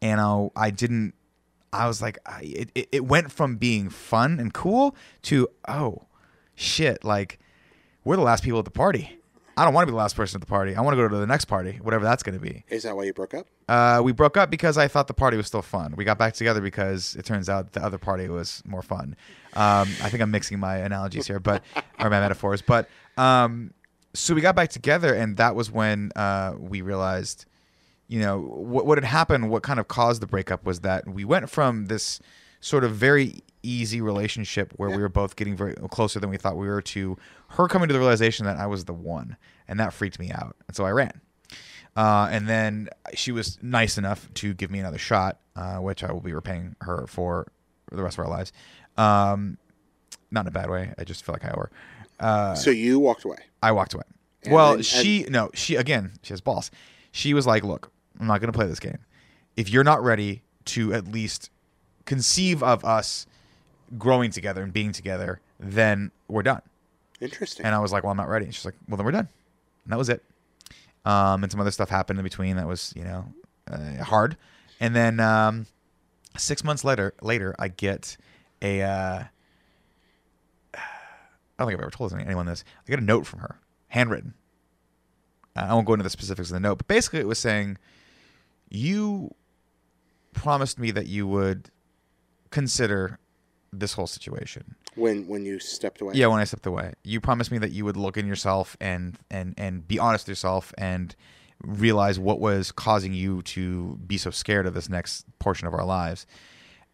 [0.02, 1.14] and I, I didn't.
[1.76, 6.04] I was like, I, it, it, went from being fun and cool to oh,
[6.54, 7.38] shit, like
[8.04, 9.18] we're the last people at the party.
[9.58, 10.74] I don't want to be the last person at the party.
[10.74, 12.64] I want to go to the next party, whatever that's going to be.
[12.68, 13.46] Is that why you broke up?
[13.68, 15.94] Uh, we broke up because I thought the party was still fun.
[15.96, 19.16] We got back together because it turns out the other party was more fun.
[19.54, 21.62] Um, I think I'm mixing my analogies here, but
[21.98, 22.60] or my metaphors.
[22.60, 23.72] But um,
[24.12, 27.46] so we got back together, and that was when uh, we realized,
[28.08, 29.50] you know, what what had happened.
[29.50, 32.20] What kind of caused the breakup was that we went from this
[32.60, 36.56] sort of very easy relationship where we were both getting very closer than we thought
[36.56, 37.16] we were to
[37.50, 40.56] her coming to the realization that I was the one, and that freaked me out,
[40.68, 41.20] and so I ran.
[41.96, 46.12] Uh, and then she was nice enough to give me another shot, uh, which I
[46.12, 47.46] will be repaying her for
[47.90, 48.52] the rest of our lives.
[48.98, 49.56] Um,
[50.30, 50.92] not in a bad way.
[50.98, 51.70] I just feel like I owe her.
[52.20, 53.38] Uh, so you walked away.
[53.62, 54.04] I walked away.
[54.44, 56.70] And well, then- she no, she again, she has balls.
[57.12, 57.90] She was like, "Look,
[58.20, 58.98] I'm not going to play this game.
[59.56, 61.50] If you're not ready to at least
[62.04, 63.26] conceive of us
[63.98, 66.62] growing together and being together, then we're done."
[67.20, 67.64] Interesting.
[67.66, 69.28] And I was like, "Well, I'm not ready." And she's like, "Well, then we're done."
[69.84, 70.22] And that was it.
[71.04, 73.32] Um, and some other stuff happened in between that was, you know,
[73.70, 74.36] uh, hard.
[74.80, 75.66] And then um,
[76.36, 78.16] six months later, later, I get
[78.60, 78.82] a.
[78.82, 79.24] Uh,
[80.74, 82.64] I don't think I've ever told anyone this.
[82.86, 84.34] I get a note from her, handwritten.
[85.56, 87.78] Uh, I won't go into the specifics of the note, but basically it was saying,
[88.68, 89.34] "You
[90.32, 91.70] promised me that you would
[92.50, 93.18] consider
[93.72, 96.14] this whole situation." when when you stepped away.
[96.14, 99.18] Yeah, when I stepped away, you promised me that you would look in yourself and
[99.30, 101.14] and and be honest with yourself and
[101.62, 105.84] realize what was causing you to be so scared of this next portion of our
[105.84, 106.26] lives,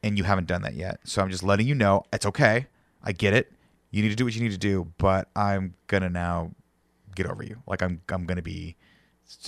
[0.03, 1.01] and you haven't done that yet.
[1.05, 2.67] So I'm just letting you know it's okay.
[3.03, 3.53] I get it.
[3.91, 6.53] You need to do what you need to do, but I'm gonna now
[7.15, 7.63] get over you.
[7.67, 8.77] Like I'm I'm gonna be.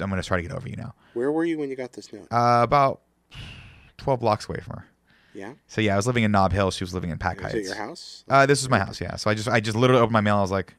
[0.01, 0.94] I'm gonna try to get over you now.
[1.14, 2.29] Where were you when you got this note?
[2.31, 3.01] Uh, about
[3.99, 4.87] twelve blocks away from her.
[5.35, 5.55] yeah.
[5.66, 6.70] So yeah, I was living in Nob Hill.
[6.70, 7.57] She was living in Pac Was Heights.
[7.57, 8.25] it your house?
[8.29, 9.01] Uh, this was my house.
[9.01, 9.16] Yeah.
[9.16, 10.37] So I just I just literally opened my mail.
[10.37, 10.75] I was like.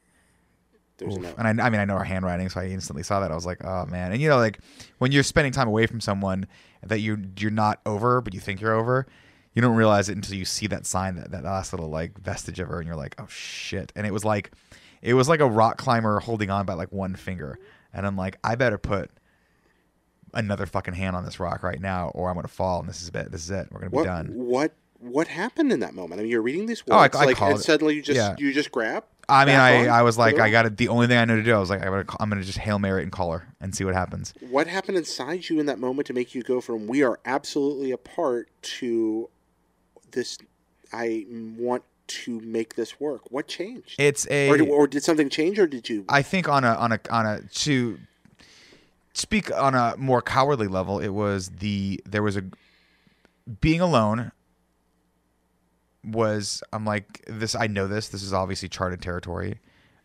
[0.97, 1.23] There's a Oof.
[1.23, 1.35] note.
[1.37, 3.29] And I, I mean, I know her handwriting, so I instantly saw that.
[3.29, 4.13] I was like, oh man.
[4.13, 4.59] And you know, like
[4.99, 6.47] when you're spending time away from someone
[6.83, 9.05] that you're you're not over, but you think you're over,
[9.53, 12.61] you don't realize it until you see that sign, that that last little like vestige
[12.61, 13.91] of her, and you're like, oh shit.
[13.93, 14.51] And it was like,
[15.01, 17.59] it was like a rock climber holding on by like one finger,
[17.95, 19.09] and I'm like, I better put
[20.33, 23.09] another fucking hand on this rock right now, or I'm gonna fall, and this is
[23.09, 23.31] it.
[23.31, 23.67] This is it.
[23.71, 24.27] We're gonna be what done.
[24.35, 26.19] what what happened in that moment?
[26.19, 27.63] I mean, you're reading these Oh, I- words, I like, and it.
[27.63, 28.35] suddenly you just Yeah.
[28.37, 29.03] you just grab.
[29.27, 30.77] I mean, I, on, I was like, I got it.
[30.77, 32.59] The only thing I know to do, I was like, I'm gonna, I'm gonna just
[32.59, 34.35] hail Mary it and call her and see what happens.
[34.51, 37.91] What happened inside you in that moment to make you go from "we are absolutely
[37.91, 39.29] apart" to
[40.11, 40.37] this.
[40.93, 41.25] I
[41.57, 43.31] want to make this work.
[43.31, 43.95] What changed?
[43.99, 46.05] It's a or, or did something change, or did you?
[46.09, 47.99] I think on a on a on a to
[49.13, 52.43] speak on a more cowardly level, it was the there was a
[53.61, 54.31] being alone
[56.03, 59.59] was I'm like this I know this this is obviously charted territory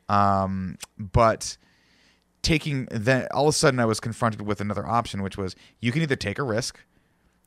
[0.09, 1.57] um but
[2.43, 5.93] taking then all of a sudden I was confronted with another option which was you
[5.93, 6.81] can either take a risk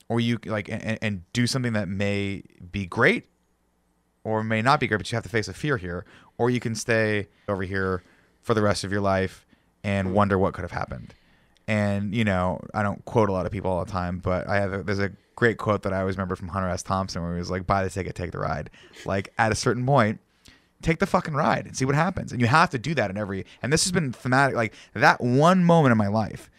[0.07, 3.25] or you like and, and do something that may be great
[4.23, 6.05] or may not be great but you have to face a fear here
[6.37, 8.03] or you can stay over here
[8.41, 9.45] for the rest of your life
[9.83, 11.13] and wonder what could have happened
[11.67, 14.57] and you know I don't quote a lot of people all the time but I
[14.57, 16.83] have a, there's a great quote that I always remember from Hunter S.
[16.83, 18.69] Thompson where he was like, buy the ticket, take the ride.
[19.05, 20.19] Like at a certain point,
[20.81, 22.31] take the fucking ride and see what happens.
[22.31, 25.21] And you have to do that in every and this has been thematic like that
[25.21, 26.49] one moment in my life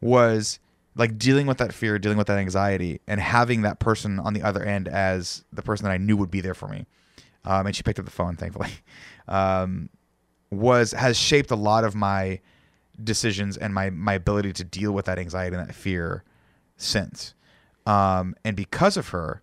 [0.00, 0.58] was
[0.96, 4.42] like dealing with that fear, dealing with that anxiety, and having that person on the
[4.42, 6.86] other end as the person that I knew would be there for me.
[7.44, 8.70] Um, and she picked up the phone, thankfully.
[9.26, 9.88] Um,
[10.50, 12.40] was has shaped a lot of my
[13.02, 16.24] decisions and my my ability to deal with that anxiety and that fear
[16.76, 17.32] since.
[17.86, 19.40] Um, and because of her,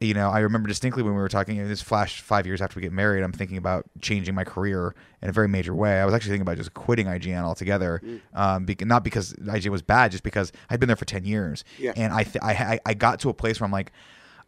[0.00, 1.66] you know, I remember distinctly when we were talking.
[1.68, 3.22] This flash five years after we get married.
[3.22, 6.00] I'm thinking about changing my career in a very major way.
[6.00, 8.02] I was actually thinking about just quitting IGN altogether,
[8.34, 11.64] um, be- not because IGN was bad, just because I'd been there for ten years,
[11.78, 11.92] Yeah.
[11.96, 13.90] and I, th- I I got to a place where I'm like,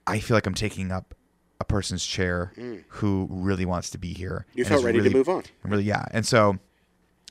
[0.07, 1.15] I feel like I'm taking up
[1.61, 2.53] a person's chair
[2.89, 4.45] who really wants to be here.
[4.55, 5.43] You felt ready to move on.
[5.65, 6.05] Really, yeah.
[6.13, 6.59] And so,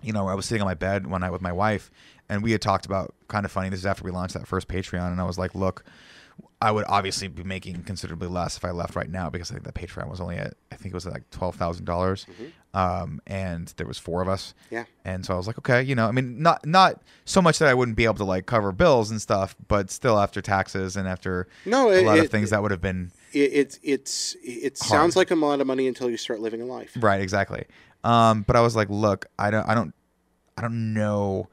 [0.02, 1.92] you know, I was sitting on my bed one night with my wife,
[2.30, 3.70] and we had talked about kind of funny.
[3.70, 5.86] This is after we launched that first Patreon, and I was like, look,
[6.60, 9.66] I would obviously be making considerably less if I left right now because I think
[9.66, 12.26] that Patreon was only at I think it was like twelve thousand dollars,
[12.74, 14.54] um, and there was four of us.
[14.66, 14.76] Mm-hmm.
[14.76, 14.84] Yeah.
[15.06, 17.68] And so I was like, okay, you know, I mean, not not so much that
[17.68, 21.08] I wouldn't be able to like cover bills and stuff, but still after taxes and
[21.08, 24.78] after No, a it- lot of it- that would have been It, it's it's it
[24.78, 26.98] sounds like a lot of money until you start living a life.
[27.00, 27.66] Right, exactly.
[28.04, 29.94] Um, but I was like, look, I don't, I don't,
[30.58, 31.50] I don't know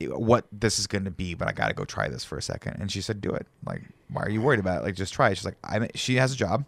[0.00, 2.42] what this is going to be, but I got to go try this for a
[2.42, 2.76] second.
[2.80, 3.46] And she said, do it.
[3.66, 4.84] Like, why are you worried about it?
[4.84, 5.36] Like, just try it.
[5.36, 6.64] She's like, I, she has a job,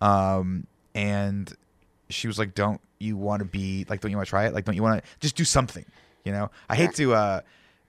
[0.00, 1.52] um, and
[2.10, 4.54] she was like, don't you want to be like, don't you want to try it?
[4.54, 5.84] Like, don't you want to just do something?
[6.24, 7.40] You know, I hate to, uh,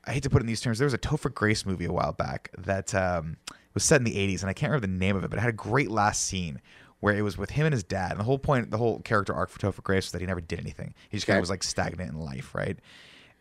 [0.05, 0.79] I hate to put it in these terms.
[0.79, 3.37] There was a Topher Grace movie a while back that um,
[3.73, 5.41] was set in the '80s, and I can't remember the name of it, but it
[5.41, 6.59] had a great last scene
[7.03, 8.11] where it was with him and his dad.
[8.11, 10.39] And the whole point, the whole character arc for Topher Grace was that he never
[10.39, 10.93] did anything.
[11.09, 12.79] He just kind of was like stagnant in life, right?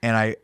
[0.02, 0.34] And I,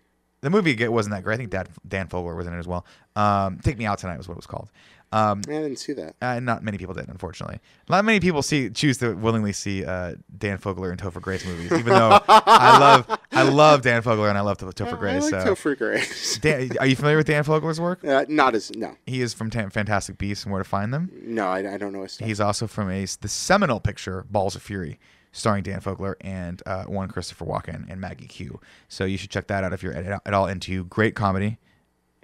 [0.41, 1.35] the movie wasn't that great.
[1.35, 2.87] I think Dad, Dan Fogler was in it as well.
[3.17, 4.71] Um, Take Me Out Tonight was what it was called.
[5.11, 6.17] Um, I didn't see that.
[6.21, 7.61] uh, not many people did, unfortunately.
[7.89, 11.73] Not many people see choose to willingly see uh, Dan Fogler and Topher Grace movies,
[11.73, 15.33] even though I love I love Dan Fogler and I love Topher I Grace.
[15.33, 15.55] like so.
[15.55, 16.39] Topher Grace.
[16.39, 18.05] Dan, are you familiar with Dan Fogler's work?
[18.05, 21.11] Uh, not as no, He is from Ta- Fantastic Beasts and Where to Find Them.
[21.23, 22.07] no, I, I don't know.
[22.21, 24.99] He's also from a the seminal picture Balls of Fury,
[25.33, 28.61] starring Dan Fogler and uh, one Christopher Walken and Maggie Q.
[28.89, 31.57] So you should check that out if you're at, at all into great comedy.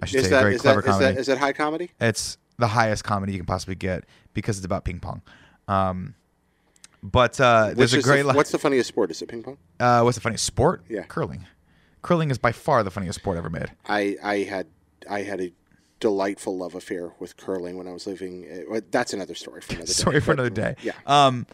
[0.01, 1.13] I should is say that great clever that, is comedy.
[1.15, 1.89] that is that high comedy?
[1.99, 5.21] it's the highest comedy you can possibly get because it's about ping pong.
[5.67, 6.15] Um,
[7.03, 8.23] but uh, there's a great.
[8.23, 9.11] the, what's the funniest sport?
[9.11, 9.57] Is it ping pong?
[9.79, 10.83] uh, what's the funniest sport?
[10.89, 11.03] Yeah.
[11.03, 11.45] curling.
[12.01, 13.71] Curling is by far the funniest sport ever made.
[13.87, 14.67] I I had
[15.09, 15.51] I had a
[15.99, 18.45] delightful love affair with curling when I was living.
[18.51, 20.19] Uh, well, that's another story for another day.
[20.19, 20.75] for but, another day.
[20.83, 20.93] Yeah.
[21.05, 21.47] Um,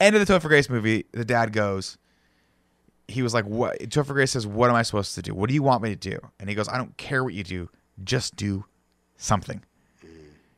[0.00, 1.06] end of the Topher Grace movie.
[1.12, 1.98] The dad goes.
[3.08, 5.34] He was like, "What?" Topher Grace says, "What am I supposed to do?
[5.34, 7.44] What do you want me to do?" And he goes, "I don't care what you
[7.44, 7.70] do.
[8.02, 8.64] Just do
[9.16, 9.62] something.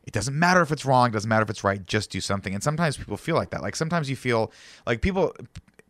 [0.09, 1.11] It doesn't matter if it's wrong.
[1.11, 1.87] It doesn't matter if it's right.
[1.87, 3.61] Just do something." And sometimes people feel like that.
[3.61, 4.51] Like sometimes you feel
[4.87, 5.35] like people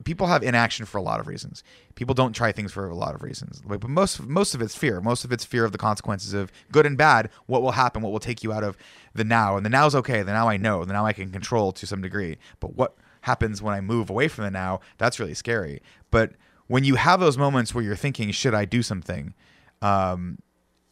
[0.03, 1.63] people have inaction for a lot of reasons.
[1.95, 3.63] People don't try things for a lot of reasons.
[3.65, 5.01] Like, but most most of it's fear.
[5.01, 7.31] Most of it's fear of the consequences of good and bad.
[7.47, 8.03] What will happen?
[8.03, 8.77] What will take you out of
[9.15, 9.57] the now?
[9.57, 10.23] And the now is okay.
[10.23, 10.85] The now I know.
[10.85, 12.39] The now I can control to some degree.
[12.59, 14.81] But what happens when I move away from the now?
[14.99, 15.81] That's really scary.
[16.11, 16.33] But
[16.67, 19.33] when you have those moments where you're thinking, should I do something,
[19.81, 20.39] um,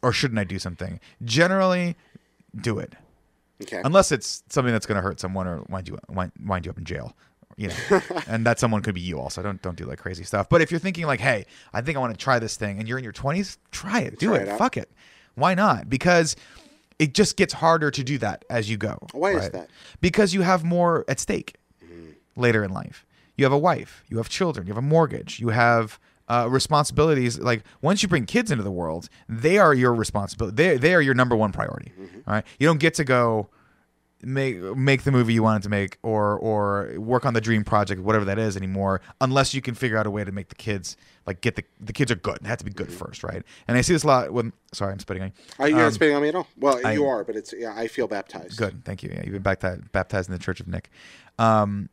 [0.01, 1.01] or shouldn't I do something?
[1.25, 1.97] Generally,
[2.55, 2.95] do it
[3.63, 3.81] Okay.
[3.85, 6.79] unless it's something that's going to hurt someone or wind you wind, wind you up
[6.79, 7.17] in jail
[7.57, 8.01] you know.
[8.29, 9.43] And that someone could be you also.
[9.43, 10.49] Don't don't do like crazy stuff.
[10.49, 12.89] But if you're thinking like hey i think i want to try this thing and
[12.89, 14.19] you're in your 20s try it.
[14.19, 14.91] Do Try it, it fuck it.
[15.35, 15.89] Why not?
[15.89, 16.37] Because
[16.99, 19.71] it just gets harder to do that as you go Why is that?
[20.01, 22.15] because you have more at stake mm.
[22.37, 23.05] later in life.
[23.37, 24.03] You have a wife.
[24.09, 24.67] You have children.
[24.67, 25.41] You have a mortgage.
[25.41, 29.95] You have uh, responsibilities like once you bring kids into the world they are your
[29.95, 31.93] responsibility they, they are your number one priority
[32.27, 33.49] all right you don't get to go
[34.23, 38.01] make make the movie you wanted to make or or work on the dream project
[38.01, 40.97] whatever that is anymore unless you can figure out a way to make the kids
[41.27, 43.77] like get the the kids are good they have to be good first right and
[43.77, 45.93] i see this a lot when sorry i'm spitting on you Are you not Um,
[45.93, 46.49] spitting on me at all?
[46.59, 47.75] Well, I- you are, but it's yeah.
[47.77, 48.57] I feel baptized.
[48.57, 49.11] Good, thank you.
[49.13, 50.91] Yeah, you've been baptized, baptized in the Church of Nick.
[51.39, 51.89] Um,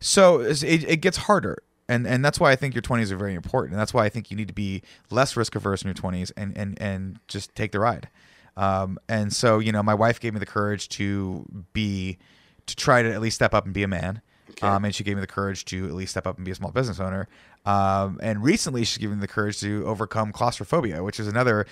[0.00, 3.34] so it, it gets harder, and and that's why I think your twenties are very
[3.34, 5.94] important, and that's why I think you need to be less risk averse in your
[5.94, 8.08] twenties and and and just take the ride.
[8.56, 12.18] Um, and so you know, my wife gave me the courage to be
[12.66, 14.22] to try to at least step up and be a man.
[14.62, 16.54] Um, and she gave me the courage to at least step up and be a
[16.54, 17.28] small business owner.
[17.66, 21.66] Um, and recently, she's given me the courage to overcome claustrophobia, which is another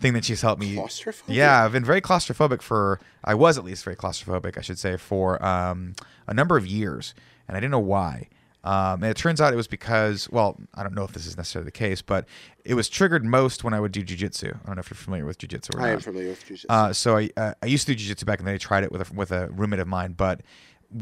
[0.00, 0.74] thing that she's helped me.
[0.74, 1.36] Claustrophobia?
[1.36, 3.00] Yeah, I've been very claustrophobic for.
[3.24, 5.94] I was at least very claustrophobic, I should say, for um,
[6.26, 7.14] a number of years,
[7.48, 8.28] and I didn't know why.
[8.66, 11.36] Um, and it turns out it was because, well, I don't know if this is
[11.36, 12.26] necessarily the case, but
[12.64, 14.56] it was triggered most when I would do jujitsu.
[14.56, 15.92] I don't know if you're familiar with jujitsu or I not.
[15.92, 16.66] am familiar with jiu-jitsu.
[16.68, 18.90] Uh, so I uh, I used to do jiu-jitsu back and then I tried it
[18.90, 20.40] with a, with a roommate of mine, but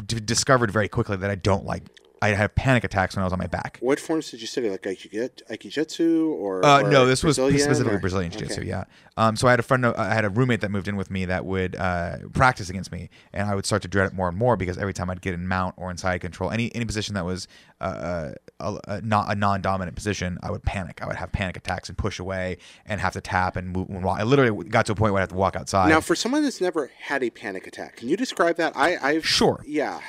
[0.06, 1.84] d- discovered very quickly that I don't like.
[2.22, 3.78] I had panic attacks when I was on my back.
[3.80, 4.70] what forms did you study?
[4.70, 6.64] Like aikijitsu or?
[6.64, 8.60] Uh, or no, this was specifically or- Brazilian jiu-jitsu.
[8.60, 8.68] Okay.
[8.68, 8.84] Yeah.
[9.16, 11.24] Um, so I had a friend, I had a roommate that moved in with me
[11.26, 14.36] that would uh, practice against me, and I would start to dread it more and
[14.36, 17.14] more because every time I'd get in mount or in side control, any any position
[17.14, 17.46] that was
[17.80, 21.00] uh, a, a, not a non-dominant position, I would panic.
[21.02, 23.88] I would have panic attacks and push away and have to tap and move.
[23.88, 24.18] And walk.
[24.18, 25.90] I literally got to a point where I had to walk outside.
[25.90, 28.72] Now, for someone that's never had a panic attack, can you describe that?
[28.76, 29.62] I, I've Sure.
[29.66, 30.00] Yeah.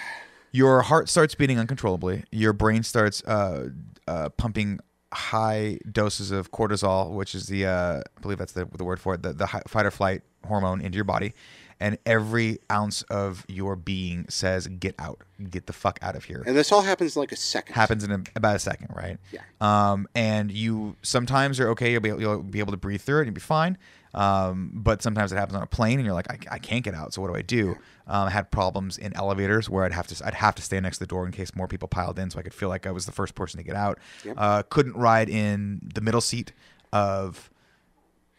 [0.56, 2.24] Your heart starts beating uncontrollably.
[2.32, 3.70] Your brain starts uh,
[4.08, 4.80] uh, pumping
[5.14, 9.16] high doses of cortisol, which is the uh, I believe that's the, the word for
[9.16, 11.34] it, the, the hi- fight or flight hormone into your body,
[11.80, 16.44] and every ounce of your being says, "Get out, get the fuck out of here."
[16.46, 17.76] And this all happens in like a second.
[17.76, 19.18] happens in a, about a second, right?
[19.32, 19.42] Yeah.
[19.62, 21.92] Um, and you sometimes are okay.
[21.92, 23.22] You'll be you'll be able to breathe through it.
[23.22, 23.78] and You'll be fine.
[24.14, 26.96] Um, but sometimes it happens on a plane, and you're like, I, I can't get
[26.96, 27.14] out.
[27.14, 27.72] So what do I do?
[28.08, 30.98] Um, I had problems in elevators where I'd have to I'd have to stay next
[30.98, 32.92] to the door in case more people piled in, so I could feel like I
[32.92, 34.00] was the first person to get out.
[34.24, 34.36] Yep.
[34.38, 36.54] Uh, couldn't ride in the middle seat
[36.94, 37.50] of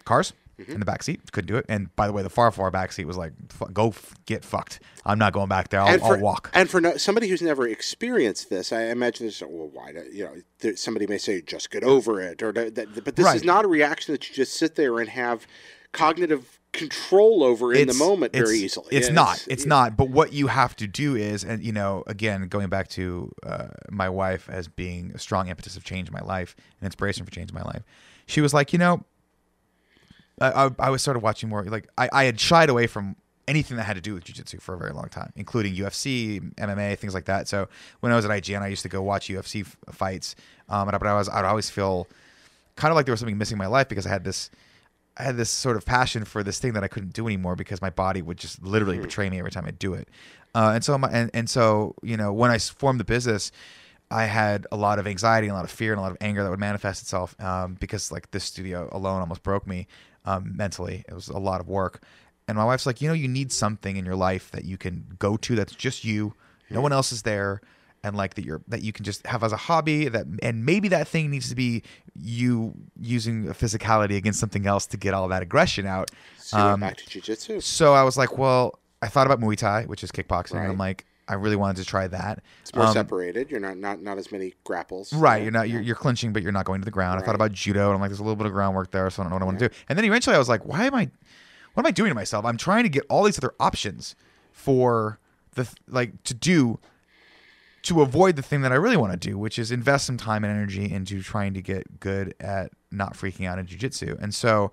[0.06, 0.32] cars.
[0.60, 0.72] Mm-hmm.
[0.72, 1.66] In the back seat, couldn't do it.
[1.68, 4.42] And by the way, the far far back seat was like, "Fu- "Go f- get
[4.42, 5.82] fucked." I'm not going back there.
[5.82, 6.50] I'll, and for, I'll walk.
[6.54, 9.42] And for no, somebody who's never experienced this, I imagine this.
[9.42, 9.92] Well, why?
[9.92, 13.16] do- You know, there, somebody may say, "Just get over it," or that, that- but
[13.16, 15.46] this is not a reaction that you just sit there and have
[15.92, 18.88] cognitive control over in the moment very it's- easily.
[18.90, 19.46] It's not.
[19.48, 19.96] It's, not.
[19.96, 23.68] But what you have to do is, and you know, again, going back to uh,
[23.90, 27.30] my wife as being a strong impetus of change in my life, an inspiration for
[27.30, 27.82] change in my life.
[28.26, 29.04] She was like, you know,
[30.40, 31.64] I, I, I was started watching more.
[31.64, 33.16] Like, I, I had shied away from
[33.48, 36.98] anything that had to do with jujitsu for a very long time, including UFC, MMA,
[36.98, 37.46] things like that.
[37.48, 37.68] So
[38.00, 40.34] when I was at IGN, I used to go watch UFC f- fights,
[40.68, 42.08] um, and I- but I was I'd always feel
[42.74, 44.50] kind of like there was something missing in my life because I had this
[45.16, 47.80] I had this sort of passion for this thing that I couldn't do anymore because
[47.80, 50.08] my body would just literally betray me every time I'd do it.
[50.54, 53.50] Uh, and so my, and, and so you know when I formed the business,
[54.10, 56.18] I had a lot of anxiety, and a lot of fear, and a lot of
[56.20, 59.86] anger that would manifest itself um, because like this studio alone almost broke me
[60.26, 61.04] um, mentally.
[61.08, 62.02] It was a lot of work.
[62.48, 65.04] And my wife's like, you know, you need something in your life that you can
[65.18, 66.34] go to that's just you.
[66.70, 67.60] No one else is there
[68.04, 70.86] and like that you're that you can just have as a hobby that and maybe
[70.88, 71.82] that thing needs to be
[72.14, 76.62] you using a physicality against something else to get all that aggression out So you
[76.64, 77.62] went Um, back to jujitsu.
[77.62, 80.68] so i was like well i thought about muay thai which is kickboxing and i'm
[80.70, 80.78] Right.
[80.78, 83.50] like i really wanted to try that It's more Um, separated.
[83.50, 85.12] You're not not not as many grapples.
[85.12, 87.20] Right, you're not you're, you're clinching, but you're not going to the ground.
[87.20, 89.22] I thought about judo, and I'm like, there's a little bit of groundwork there, so
[89.22, 89.74] I don't know what I want to do.
[89.88, 91.10] And then eventually, I was like, why am I,
[91.74, 92.44] what am I doing to myself?
[92.44, 94.14] I'm trying to get all these other options
[94.52, 95.18] for
[95.54, 96.78] the like to do
[97.82, 100.42] to avoid the thing that I really want to do, which is invest some time
[100.44, 104.20] and energy into trying to get good at not freaking out in jujitsu.
[104.20, 104.72] And so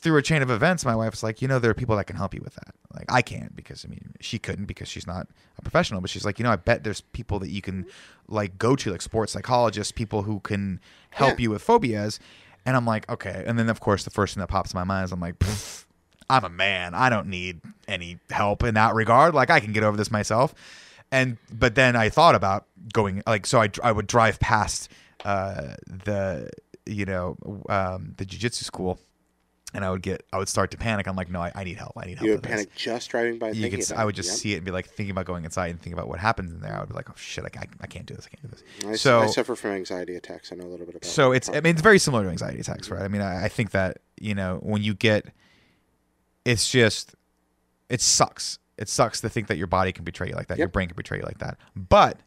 [0.00, 2.16] through a chain of events, my wife's like, you know, there are people that can
[2.16, 2.74] help you with that.
[2.94, 5.26] Like I can't because I mean she couldn't because she's not
[5.58, 7.86] a professional, but she's like, you know, I bet there's people that you can
[8.28, 10.80] like go to, like sports psychologists, people who can
[11.10, 11.42] help Yeah.
[11.44, 12.20] you with phobias.
[12.64, 13.42] And I'm like, okay.
[13.46, 15.34] And then of course the first thing that pops in my mind is I'm like,
[16.30, 16.94] I'm a man.
[16.94, 19.34] I don't need any help in that regard.
[19.34, 20.54] Like I can get over this myself.
[21.10, 24.90] And but then I thought about going like so I I would drive past
[25.24, 26.50] uh the
[26.86, 27.36] you know
[27.68, 28.98] um the jiu-jitsu school
[29.74, 31.06] and I would get I would start to panic.
[31.06, 31.92] I'm like, no, I, I need help.
[31.96, 32.26] I need help.
[32.26, 32.50] You would this.
[32.50, 33.50] panic just driving by.
[33.50, 34.36] You could, I would just Yep.
[34.38, 36.60] see it and be like thinking about going inside and think about what happens in
[36.60, 36.74] there.
[36.74, 38.26] I would be like, oh shit, I, I, I can't do this.
[38.26, 38.62] I can't do this.
[38.86, 40.52] I, so I suffer from anxiety attacks.
[40.52, 41.04] I know a little bit about.
[41.04, 43.02] so it's I mean it's very similar to anxiety attacks, right?
[43.02, 45.26] I mean I, I think that you know when you get,
[46.44, 47.14] it's just,
[47.88, 48.58] it sucks.
[48.78, 50.96] It sucks to think that your body can betray you like that, your brain can
[50.96, 52.20] betray you like that, but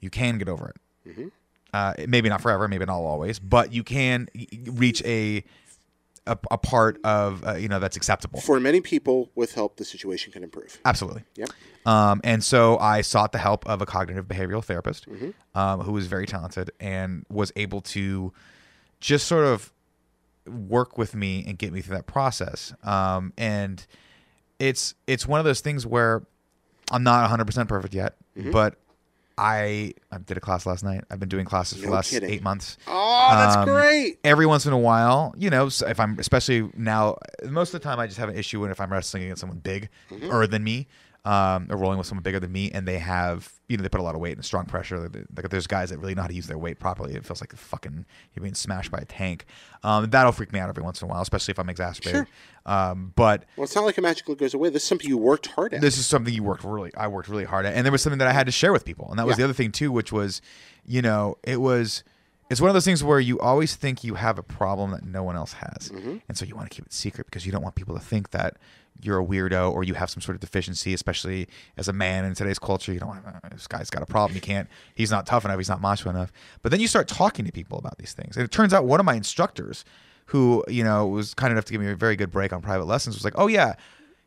[0.00, 1.16] you can get over it.
[1.16, 1.30] Mhm.
[1.72, 4.28] Uh, maybe not forever, maybe not always, but you can
[4.66, 5.42] reach a
[6.26, 8.40] a, a part of uh, you know that's acceptable.
[8.40, 10.78] For many people, with help, the situation can improve.
[10.84, 11.24] Absolutely.
[11.36, 11.50] Yep.
[11.84, 15.06] Um, and so I sought the help of a cognitive behavioral therapist
[15.54, 18.32] um, who was very talented and was able to
[19.00, 19.72] just sort of
[20.46, 22.72] work with me and get me through that process.
[22.84, 23.84] Um, and
[24.58, 26.22] it's it's one of those things where
[26.90, 28.16] I'm not 100% perfect yet,
[28.52, 28.76] but
[29.38, 31.04] I I did a class last night.
[31.10, 32.30] I've been doing classes for No the last kidding.
[32.30, 34.18] eight months Oh, that's Um, great.
[34.24, 37.16] every once in a while, you know, if I'm especially now,
[37.48, 39.58] most of the time I just have an issue when if I'm wrestling against someone
[39.58, 40.30] big Mm-hmm.
[40.30, 40.86] or than me,
[41.24, 44.00] um, or rolling with someone bigger than me, and they have, you know, they put
[44.00, 44.98] a lot of weight and strong pressure.
[45.00, 47.14] Like like, there's guys that really know how to use their weight properly.
[47.14, 48.04] It feels like fucking
[48.34, 49.46] you're being smashed by a tank.
[49.82, 52.26] Um, that'll freak me out every once in a while, especially if I'm exacerbated.
[52.66, 54.68] Um, but Well, it's not like it magically goes away.
[54.70, 55.80] This is something you worked hard at.
[55.80, 58.18] this is something you worked really I worked really hard at and there was something
[58.20, 59.38] that I had to share with people and that was Yeah.
[59.38, 60.40] the other thing too which was
[60.86, 62.04] you know it was
[62.52, 65.22] it's one of those things where you always think you have a problem that no
[65.22, 66.16] one else has Mm-hmm.
[66.28, 68.30] and so you want to keep it secret because you don't want people to think
[68.30, 68.56] that
[69.00, 72.34] you're a weirdo or you have some sort of deficiency especially as a man in
[72.34, 75.26] today's culture you don't want to, this guy's got a problem he can't he's not
[75.26, 76.30] tough enough he's not macho enough
[76.62, 79.00] but then you start talking to people about these things and it turns out one
[79.00, 79.84] of my instructors
[80.26, 82.84] who you know was kind enough to give me a very good break on private
[82.84, 83.74] lessons was like oh yeah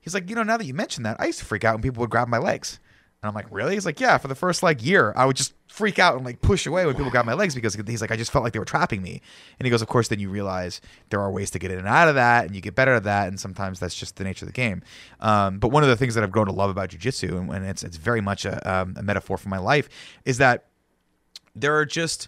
[0.02, 1.82] He's like, you know, now that you mentioned that, I used to freak out when
[1.82, 2.80] people would grab my legs.
[3.24, 3.74] And I'm like, really?
[3.74, 4.20] He's like, yeah.
[4.20, 6.96] For the first like year, I would just freak out and like push away when
[6.96, 9.22] people grab my legs because he's like, I just felt like they were trapping me.
[9.60, 11.88] And he goes, of course, then you realize there are ways to get in and
[11.88, 13.28] out of that, and you get better at that.
[13.28, 14.82] And sometimes that's just the nature of the game.
[15.20, 17.66] Um, but one of the things that I've grown to love about jujitsu, and, and
[17.66, 19.90] it's it's very much a, um, a metaphor for my life,
[20.24, 20.66] is that
[21.56, 22.28] there are just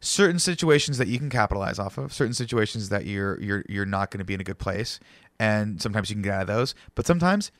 [0.00, 4.10] certain situations that you can capitalize off of, certain situations that you're you're you're not
[4.10, 5.00] going to be in a good place,
[5.38, 7.52] and sometimes you can get out of those, but sometimes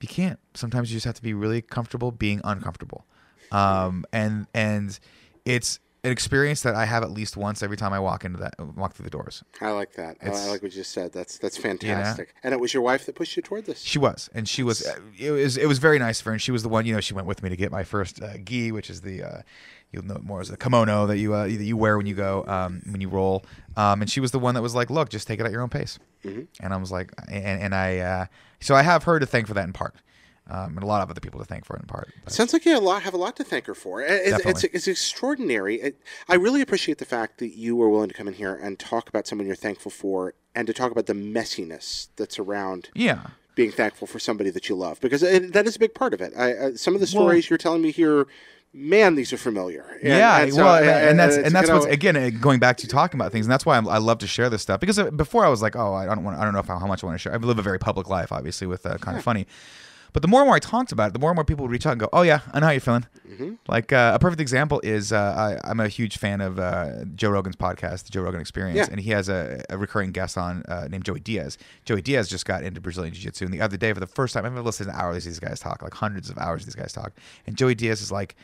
[0.00, 0.40] you can't.
[0.54, 3.06] Sometimes you just have to be really comfortable being uncomfortable,
[3.54, 4.98] um, and and
[5.44, 8.54] it's an experience that I have at least once every time I walk into that
[8.76, 9.42] walk through the doors.
[9.62, 10.18] I like that.
[10.22, 11.12] I, I like what you just said.
[11.12, 12.34] That's that's fantastic.
[12.42, 13.80] And it was your wife that pushed you toward this.
[13.80, 14.86] She was, and she was.
[14.86, 15.56] uh, It was.
[15.56, 16.84] It was very nice of her, and she was the one.
[16.84, 19.22] You know, she went with me to get my first uh, gi, which is the
[19.22, 19.42] uh,
[19.92, 22.14] you'll know it more as a kimono that you uh, that you wear when you
[22.14, 23.44] go um, when you roll.
[23.76, 25.62] Um, and she was the one that was like, "Look, just take it at your
[25.62, 25.98] own pace."
[26.60, 28.26] And I was like, and, and I uh,
[28.60, 29.94] so I have her to thank for that in part,
[30.48, 32.12] um, and a lot of other people to thank for it in part.
[32.24, 34.02] But- Sounds like you have a lot, have a lot to thank her for.
[34.02, 35.80] It's, it's, it's extraordinary.
[35.80, 38.78] It, I really appreciate the fact that you were willing to come in here and
[38.78, 43.28] talk about someone you're thankful for and to talk about the messiness that's around yeah.
[43.54, 46.20] being thankful for somebody that you love because it, that is a big part of
[46.20, 46.32] it.
[46.36, 48.26] I, I, some of the stories you're telling me here,
[48.74, 49.98] man, these are familiar.
[50.02, 52.60] And- yeah, and so- well, and, and that's and that's what's know, again uh, going
[52.60, 54.78] back to talking about things, and that's why I'm, I love to share this stuff
[54.78, 56.86] because uh, before I was like, oh, I don't want, I don't know I, how
[56.86, 57.32] much I want to share.
[57.32, 59.46] I live a very public life, obviously, with uh, kind of funny.
[60.14, 61.72] But the more and more I talked about it, the more and more people would
[61.72, 63.54] reach out and go, "Oh yeah, I know how you're feeling." Mm-hmm.
[63.68, 67.30] Like uh, a perfect example is uh, I, I'm a huge fan of uh, Joe
[67.30, 68.86] Rogan's podcast, the Joe Rogan Experience, Yeah.
[68.92, 71.58] and he has a, a recurring guest on uh, named Joey Diaz.
[71.84, 74.34] Joey Diaz just got into Brazilian Jiu Jitsu, and the other day, for the first
[74.34, 76.92] time, I've ever listened to hours these guys talk, like hundreds of hours these guys
[76.92, 77.12] talk,
[77.46, 78.36] and Joey Diaz is like,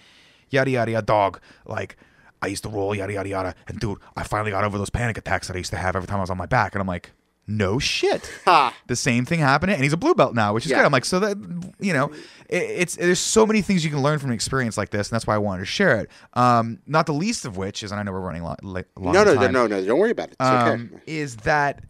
[0.51, 1.97] "Yada yada yada, dog," like.
[2.43, 5.19] I used to roll yada yada yada, and dude, I finally got over those panic
[5.19, 6.89] attacks that I used to have every time I was on my back, and I'm
[6.89, 7.11] like,
[7.51, 8.31] no shit.
[8.45, 8.75] Ha.
[8.87, 10.79] The same thing happened, and he's a blue belt now, which is Yeah.
[10.79, 10.87] good.
[10.87, 11.37] I'm like, so that
[11.81, 12.07] you know,
[12.49, 15.15] it, it's there's so many things you can learn from an experience like this, and
[15.17, 16.11] that's why I wanted to share it.
[16.35, 19.13] Um, not the least of which is, and I know we're running lo- li- long.
[19.15, 19.85] No, no, no, no, no.
[19.85, 20.37] Don't worry about it.
[20.41, 21.03] It's um, okay.
[21.07, 21.83] is that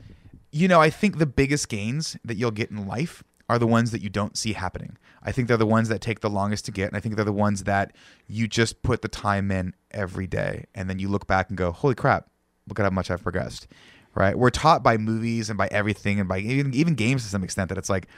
[0.53, 3.91] you know I think the biggest gains that you'll get in life are the ones
[3.91, 4.97] that you don't see happening.
[5.23, 7.25] I think they're the ones that take the longest to get, and I think they're
[7.25, 7.93] the ones that
[8.27, 11.71] you just put the time in every day, and then you look back and go,
[11.73, 12.29] "Holy crap!
[12.69, 13.67] Look at how much I've progressed."
[14.13, 14.37] Right?
[14.37, 17.69] We're taught by movies and by everything, and by even even games to some extent
[17.69, 18.09] that it's like,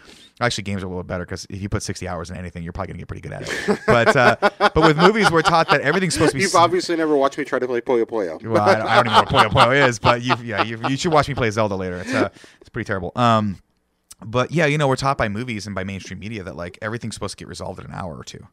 [0.41, 2.73] actually, games are a little better because if you put sixty hours in anything, you're
[2.73, 3.81] probably gonna get pretty good at it.
[3.87, 7.15] But uh, but with movies, we're taught that everything's supposed to be You've obviously never
[7.15, 8.43] watched me try to play Puyo Puyo.
[8.43, 10.97] well, I, I don't even know what Puyo Puyo is, but you, yeah, you, you
[10.97, 11.99] should watch me play Zelda later.
[11.99, 12.31] It's uh,
[12.61, 13.13] it's pretty terrible.
[13.15, 13.59] Um,
[14.25, 17.15] but yeah, you know, we're taught by movies and by mainstream media that like everything's
[17.15, 18.47] supposed to get resolved in an hour or two,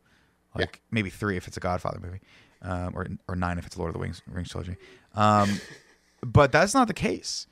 [0.55, 2.19] like maybe three if it's a Godfather movie,
[2.63, 4.75] um, or or nine if it's Lord of the Rings, Rings trilogy.
[5.15, 5.59] Um,
[6.21, 7.47] but that's not the case.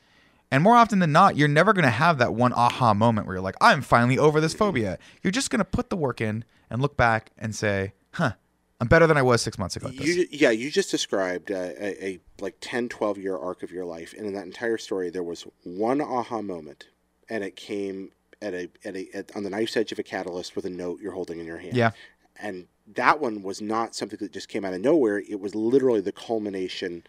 [0.50, 3.36] And more often than not, you're never going to have that one aha moment where
[3.36, 4.98] you're like, I'm finally over this phobia.
[5.22, 8.34] You're just going to put the work in and look back and say, huh,
[8.80, 9.90] I'm better than I was six months ago.
[9.90, 13.86] You, yeah, you just described uh, a, a like 10, 12 year arc of your
[13.86, 16.88] life, and in that entire story, there was one aha moment,
[17.30, 18.12] and it came
[18.42, 21.02] at a at a at, on the knife's edge of a catalyst with a note
[21.02, 21.76] you're holding in your hand.
[21.76, 21.92] Yeah.
[22.40, 25.20] and that one was not something that just came out of nowhere.
[25.20, 27.04] It was literally the culmination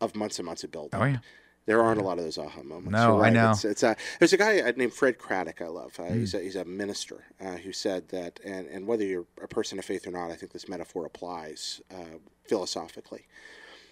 [0.00, 1.00] of months and months of building.
[1.00, 1.18] Oh, yeah.
[1.66, 2.90] There aren't a lot of those aha moments.
[2.92, 3.32] No, You're I right.
[3.32, 3.50] know.
[3.50, 5.98] It's, it's a, there's a guy uh, named Fred Craddock I love.
[6.00, 6.20] Uh, Hmm.
[6.20, 9.78] he's, a, he's a minister uh, who said that, and, and whether you're a person
[9.78, 12.16] of faith or not, I think this metaphor applies uh,
[12.48, 13.26] philosophically.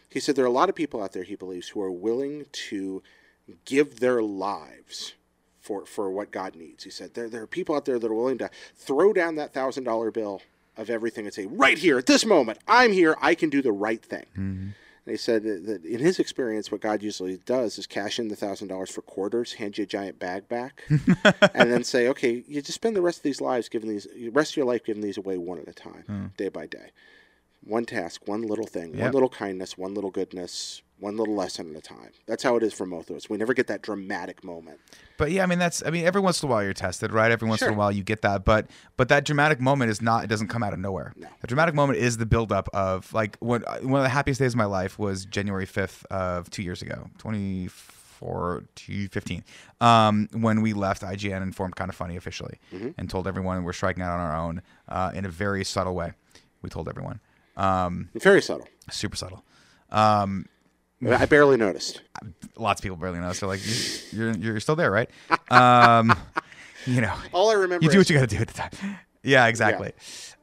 [0.09, 2.47] He said there are a lot of people out there, he believes, who are willing
[2.71, 3.03] to
[3.67, 5.15] give their lives
[5.61, 6.85] for for what God needs.
[6.85, 9.53] He said there there are people out there that are willing to throw down that
[9.53, 10.41] thousand dollar bill
[10.79, 13.17] of everything and say, right here at this moment, I'm here.
[13.21, 14.75] I can do the right thing.
[15.09, 18.29] And he said that, that in his experience, what God usually does is cash in
[18.29, 22.45] the thousand dollars for quarters, hand you a giant bag back, and then say, "Okay,
[22.47, 25.03] you just spend the rest of these lives giving these, rest of your life giving
[25.03, 26.27] these away one at a time, hmm.
[26.37, 26.91] day by day,
[27.65, 31.77] one task, one little thing, one little kindness, one little goodness, one little lesson at
[31.77, 33.29] a time." That's how it is for most of us.
[33.31, 34.81] We never get that dramatic moment.
[35.17, 37.31] But yeah, I mean that's I mean every once in a while you're tested, right?
[37.33, 40.25] Every once in a while you get that, but but that dramatic moment is not
[40.25, 41.13] it doesn't come out of nowhere.
[41.17, 41.29] No.
[41.41, 44.59] The dramatic moment is the buildup of like when one of the happiest days of
[44.59, 49.45] my life was January 5th of 2 years ago, 24 to 15.
[49.81, 52.59] Um, when we left IGN and formed kind of funny officially
[52.97, 56.13] and told everyone we're striking out on our own uh, in a very subtle way.
[56.63, 57.21] We told everyone.
[57.57, 58.67] Um, Very subtle.
[58.91, 59.45] super subtle.
[59.91, 60.47] Um,
[61.07, 62.03] I barely noticed.
[62.57, 63.33] lots of people barely know.
[63.33, 63.75] So like you,
[64.13, 65.11] you're you're still there, right?
[65.51, 66.15] Um,
[66.87, 68.71] you know, All I remember you do what you got to do at the time.
[69.25, 69.93] Yeah, exactly.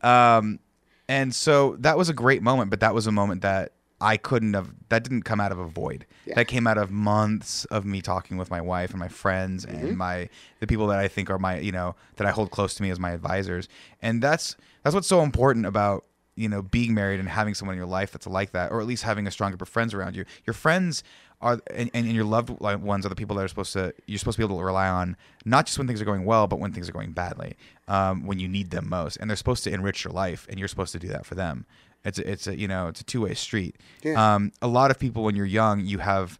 [0.03, 0.59] Um,
[1.07, 4.53] and so that was a great moment, but that was a moment that I couldn't
[4.53, 4.69] have.
[4.89, 6.05] That didn't come out of a void.
[6.25, 6.35] Yeah.
[6.35, 9.85] That came out of months of me talking with my wife and my friends Mm-hmm.
[9.87, 10.29] and my
[10.59, 12.89] the people that I think are my you know that I hold close to me
[12.89, 13.69] as my advisors.
[14.01, 16.03] And that's that's what's so important about
[16.35, 18.87] you know being married and having someone in your life that's like that, or at
[18.87, 20.25] least having a strong group of friends around you.
[20.45, 21.03] Your friends
[21.41, 24.37] are and, and your loved ones are the people that are supposed to you're supposed
[24.37, 26.71] to be able to rely on not just when things are going well but when
[26.71, 27.55] things are going badly
[27.89, 30.69] um, when you need them most and they're supposed to enrich your life and you're
[30.69, 31.65] supposed to do that for them
[32.05, 34.35] it's a, it's a you know it's a two-way street Yeah.
[34.35, 36.39] um, a lot of people when you're young you have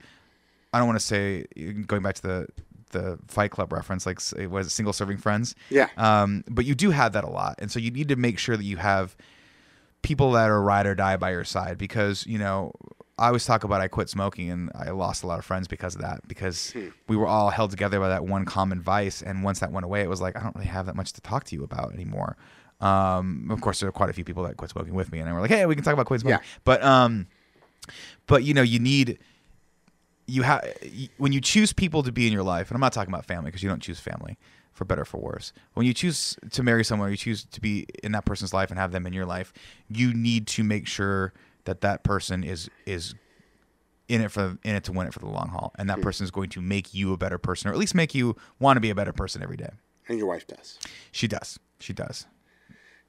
[0.72, 1.46] i don't want to say
[1.86, 2.48] going back to the
[2.92, 5.90] the fight club reference like s- was it single serving friends Yeah.
[5.98, 8.56] um, but you do have that a lot and so you need to make sure
[8.56, 9.18] that you have
[10.06, 12.72] people that are ride or die by your side because you know
[13.18, 15.96] I always talk about I quit smoking and I lost a lot of friends because
[15.96, 16.74] of that because
[17.08, 20.02] we were all held together by that one common vice and once that went away
[20.02, 22.38] it was like I don't really have that much to talk to you about anymore.
[22.82, 25.28] Um, of course there are quite a few people that quit smoking with me and
[25.28, 26.60] they were like hey we can talk about quit smoking Yeah.
[26.66, 27.28] but um
[28.28, 29.18] but you know you need
[30.28, 30.62] you have
[31.18, 33.50] when you choose people to be in your life, and I'm not talking about family
[33.50, 34.38] because you don't choose family
[34.76, 35.54] for better or for worse.
[35.74, 38.70] When you choose to marry someone, or you choose to be in that person's life
[38.70, 39.54] and have them in your life,
[39.90, 43.16] you need to make sure that that person is is
[44.08, 46.04] in it for in it to win it for the long haul, and that hmm.
[46.04, 48.78] person is going to make you a better person, or at least make you want
[48.78, 49.72] to be a better person every day.
[50.08, 50.78] And your wife does.
[51.12, 51.58] She does.
[51.80, 52.28] She does.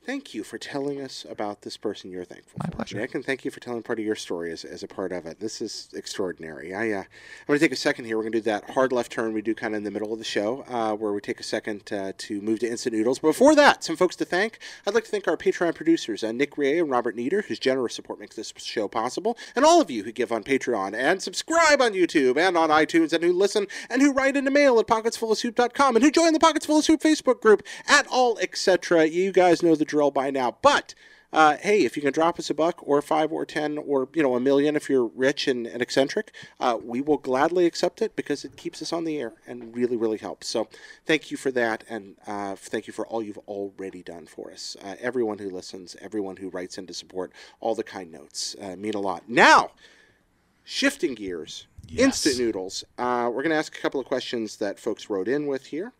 [0.06, 2.76] Thank you for telling us about this person you're thankful My for.
[2.76, 2.96] pleasure.
[2.96, 5.26] Nick, and thank you for telling part of your story as, as a part of
[5.26, 5.40] it.
[5.40, 6.72] This is extraordinary.
[6.72, 7.06] I, uh, I'm
[7.48, 8.16] going to take a second here.
[8.16, 10.12] We're going to do that hard left turn we do kind of in the middle
[10.12, 13.18] of the show, uh, where we take a second uh, to move to Instant Noodles.
[13.18, 14.60] But before that, some folks to thank.
[14.86, 17.96] I'd like to thank our Patreon producers, uh, Nick Rie and Robert Nieder, whose generous
[17.96, 21.82] support makes this show possible, and all of you who give on Patreon and subscribe
[21.82, 25.96] on YouTube and on iTunes, and who listen and who write into mail at pocketsfullofsoup.com
[25.96, 29.08] and who join the Pockets Full of Soup Facebook group at all, etc.
[29.08, 30.56] You guys know the drill by now.
[30.62, 30.94] But
[31.32, 34.22] uh, hey, if you can drop us a buck or five or ten or you
[34.22, 38.14] know a million if you're rich and, and eccentric, uh, we will gladly accept it
[38.16, 40.46] because it keeps us on the air and really really helps.
[40.46, 40.68] So
[41.04, 44.76] thank you for that and uh, thank you for all you've already done for us.
[44.82, 48.76] Uh, everyone who listens, everyone who writes in to support, all the kind notes uh,
[48.76, 49.24] mean a lot.
[49.28, 49.72] Now,
[50.64, 52.00] shifting gears, Yes.
[52.26, 52.84] instant noodles.
[52.98, 55.92] Uh, we're going to ask a couple of questions that folks wrote in with here.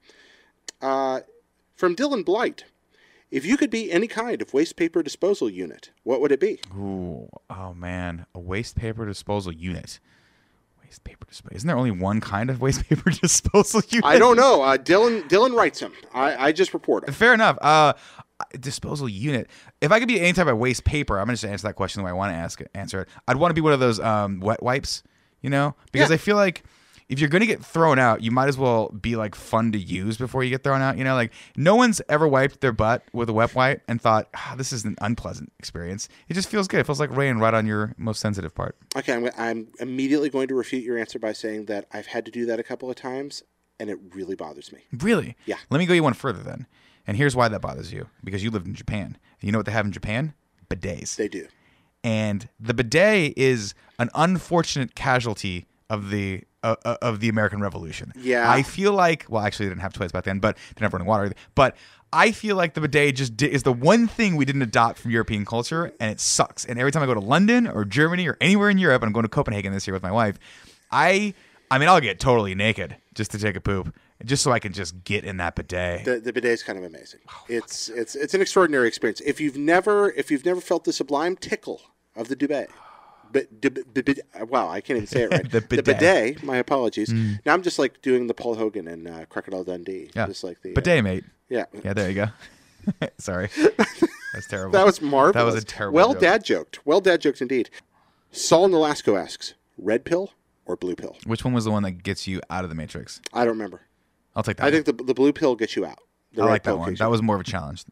[0.82, 1.20] Uh,
[1.76, 2.64] from Dylan Blight.
[3.30, 6.60] If you could be any kind of waste paper disposal unit, what would it be?
[6.76, 9.98] Ooh, oh man, a waste paper disposal unit.
[10.84, 11.56] Waste paper disposal.
[11.56, 14.04] Isn't there only one kind of waste paper disposal unit?
[14.04, 14.62] I don't know.
[14.62, 15.92] Uh, Dylan Dylan writes him.
[16.14, 17.12] I, I just report him.
[17.14, 17.58] Fair enough.
[17.60, 17.94] Uh,
[18.60, 19.48] disposal unit.
[19.80, 22.02] If I could be any type of waste paper, I'm gonna just answer that question
[22.02, 23.08] the way I want to ask it, answer it.
[23.26, 25.02] I'd want to be one of those um, wet wipes,
[25.40, 26.14] you know, because Yeah.
[26.14, 26.62] I feel like
[27.08, 30.16] if you're gonna get thrown out, you might as well be like fun to use
[30.16, 30.98] before you get thrown out.
[30.98, 34.28] You know, like no one's ever wiped their butt with a wet wipe and thought,
[34.34, 36.08] ah, this is an unpleasant experience.
[36.28, 36.80] It just feels good.
[36.80, 38.76] It feels like rain right on your most sensitive part.
[38.96, 42.30] Okay, I'm, I'm immediately going to refute your answer by saying that I've had to
[42.30, 43.42] do that a couple of times,
[43.78, 44.80] and it really bothers me.
[44.92, 45.36] Really?
[45.46, 45.56] Yeah.
[45.70, 46.66] Let me go you one further then.
[47.06, 49.16] And here's why that bothers you because you lived in Japan.
[49.40, 50.34] You know what they have in Japan?
[50.68, 51.14] Bidets.
[51.14, 51.46] They do.
[52.02, 58.12] and the bidet is an unfortunate casualty of the uh, of the American Revolution.
[58.16, 58.50] Yeah.
[58.50, 60.92] I feel like well, actually, they didn't have toilets back then, but they didn't have
[60.94, 61.24] running water.
[61.26, 61.34] Either.
[61.54, 61.76] But
[62.12, 65.10] I feel like the bidet just di- is the one thing we didn't adopt from
[65.10, 66.64] European culture, and it sucks.
[66.64, 69.12] And every time I go to London or Germany or anywhere in Europe, and I'm
[69.12, 70.38] going to Copenhagen this year with my wife,
[70.90, 71.34] I
[71.70, 73.94] I mean, I'll get totally naked just to take a poop,
[74.24, 76.04] just so I can just get in that bidet.
[76.04, 77.20] The, the bidet is kind of amazing.
[77.28, 79.20] Oh, it's it's it's an extraordinary experience.
[79.22, 81.80] If you've never if you've never felt the sublime tickle
[82.14, 82.95] of the bidet, But, d- b- b-
[84.48, 85.50] wow, I can't even say it right.
[85.50, 85.84] The bidet.
[85.84, 86.42] bidet.
[86.42, 87.12] My apologies.
[87.12, 90.10] Now I'm just like doing the Paul Hogan and uh, Crocodile Dundee.
[90.14, 90.26] Yeah.
[90.26, 90.70] Just like the.
[90.70, 91.24] uh, Bidet, mate.
[91.48, 91.64] yeah.
[91.84, 92.26] Yeah, there you go.
[93.18, 93.48] Sorry,
[94.32, 94.72] that's terrible.
[94.72, 95.34] That was marvelous.
[95.34, 96.20] That was a terrible Well, joke.
[96.22, 96.86] dad joked.
[96.86, 97.68] Well, dad joked indeed.
[98.30, 100.32] Saul Nolasco asks, red pill
[100.66, 101.16] or blue pill?
[101.26, 103.20] Which one was the one that gets you out of the matrix?
[103.32, 103.82] I don't remember.
[104.36, 104.62] I'll take that.
[104.64, 104.84] I one.
[104.84, 105.98] think the, the blue pill gets you out.
[106.34, 106.94] The I like that one.
[106.94, 107.84] That was more of a challenge.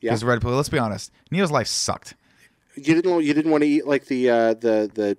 [0.00, 0.10] Yeah.
[0.10, 0.50] Because red pill.
[0.50, 1.12] Let's be honest.
[1.30, 2.14] Neo's life sucked.
[2.74, 3.22] You didn't.
[3.24, 5.16] You didn't want to eat like the uh, the the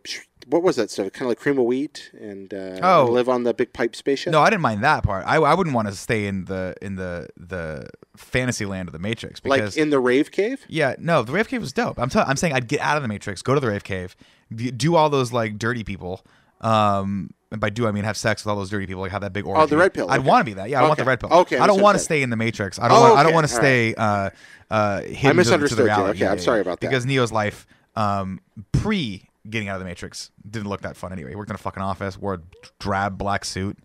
[0.48, 1.12] what was that stuff?
[1.14, 3.06] Kind of like cream of wheat and uh, Oh.
[3.06, 4.32] and live on the big pipe spaceship.
[4.34, 5.24] No, I didn't mind that part.
[5.26, 7.88] I, I wouldn't want to stay in the in the the
[8.18, 10.66] fantasy land of the Matrix because like in the rave cave.
[10.68, 11.98] yeah, no, the Rave Cave was dope.
[12.00, 14.16] I'm t- I'm saying I'd get out of the Matrix, go to the Rave Cave,
[14.54, 16.26] do all those like dirty people.
[16.62, 19.22] Um, and by do I mean have sex with all those dirty people, like have
[19.22, 19.62] that big orgy.
[19.62, 20.28] Oh, the red pill, I'd okay.
[20.28, 20.70] want to be that.
[20.70, 21.32] Yeah, I want the red pill.
[21.32, 22.80] Okay, I I don't want to stay in the Matrix.
[22.80, 22.98] I don't.
[22.98, 23.94] Oh, want, I don't want to stay.
[23.94, 24.32] Uh,
[24.72, 25.88] uh, hidden to- to, misunderstood the you.
[25.88, 26.24] reality.
[26.24, 26.90] Okay, I'm sorry about that.
[26.90, 28.42] Because Neo's life, um,
[28.72, 31.30] pre getting out of the Matrix, didn't look that fun anyway.
[31.30, 32.42] He worked in a fucking office, wore a
[32.80, 33.78] drab black suit.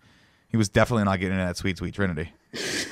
[0.48, 2.32] He was definitely not getting into that sweet, sweet Trinity.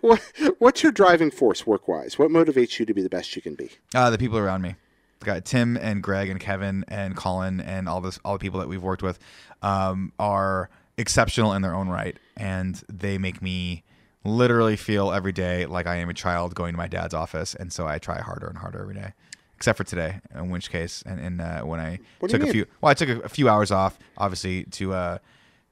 [0.00, 0.22] What,
[0.58, 2.18] what's your driving force work wise?
[2.18, 3.70] What motivates you to be the best you can be?
[3.94, 4.76] Uh, the people around me.
[5.20, 8.68] Guy Tim and Greg and Kevin and Colin and all this all the people that
[8.68, 9.18] we've worked with
[9.62, 13.82] um, are exceptional in their own right, and they make me
[14.24, 17.72] literally feel every day like I am a child going to my dad's office, and
[17.72, 19.12] so I try harder and harder every day.
[19.56, 22.64] Except for today, in which case, and, and uh, when I What took a few,
[22.80, 25.18] well, I took a, a few hours off, obviously to uh,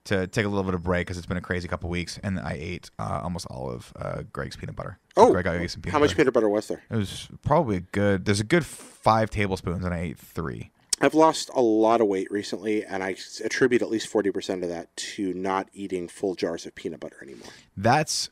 [0.08, 2.38] to take a little bit of break because it's been a crazy couple weeks, and
[2.38, 4.98] I ate uh, almost all of uh, Greg's peanut butter.
[5.16, 6.16] Oh, Greg got me some peanut how much butter.
[6.16, 6.82] peanut butter was there?
[6.90, 8.24] It was probably a good.
[8.24, 10.70] There's a good five tablespoons, and I ate three.
[11.00, 14.68] I've lost a lot of weight recently, and I attribute at least forty percent of
[14.70, 17.48] that to not eating full jars of peanut butter anymore.
[17.76, 18.30] That's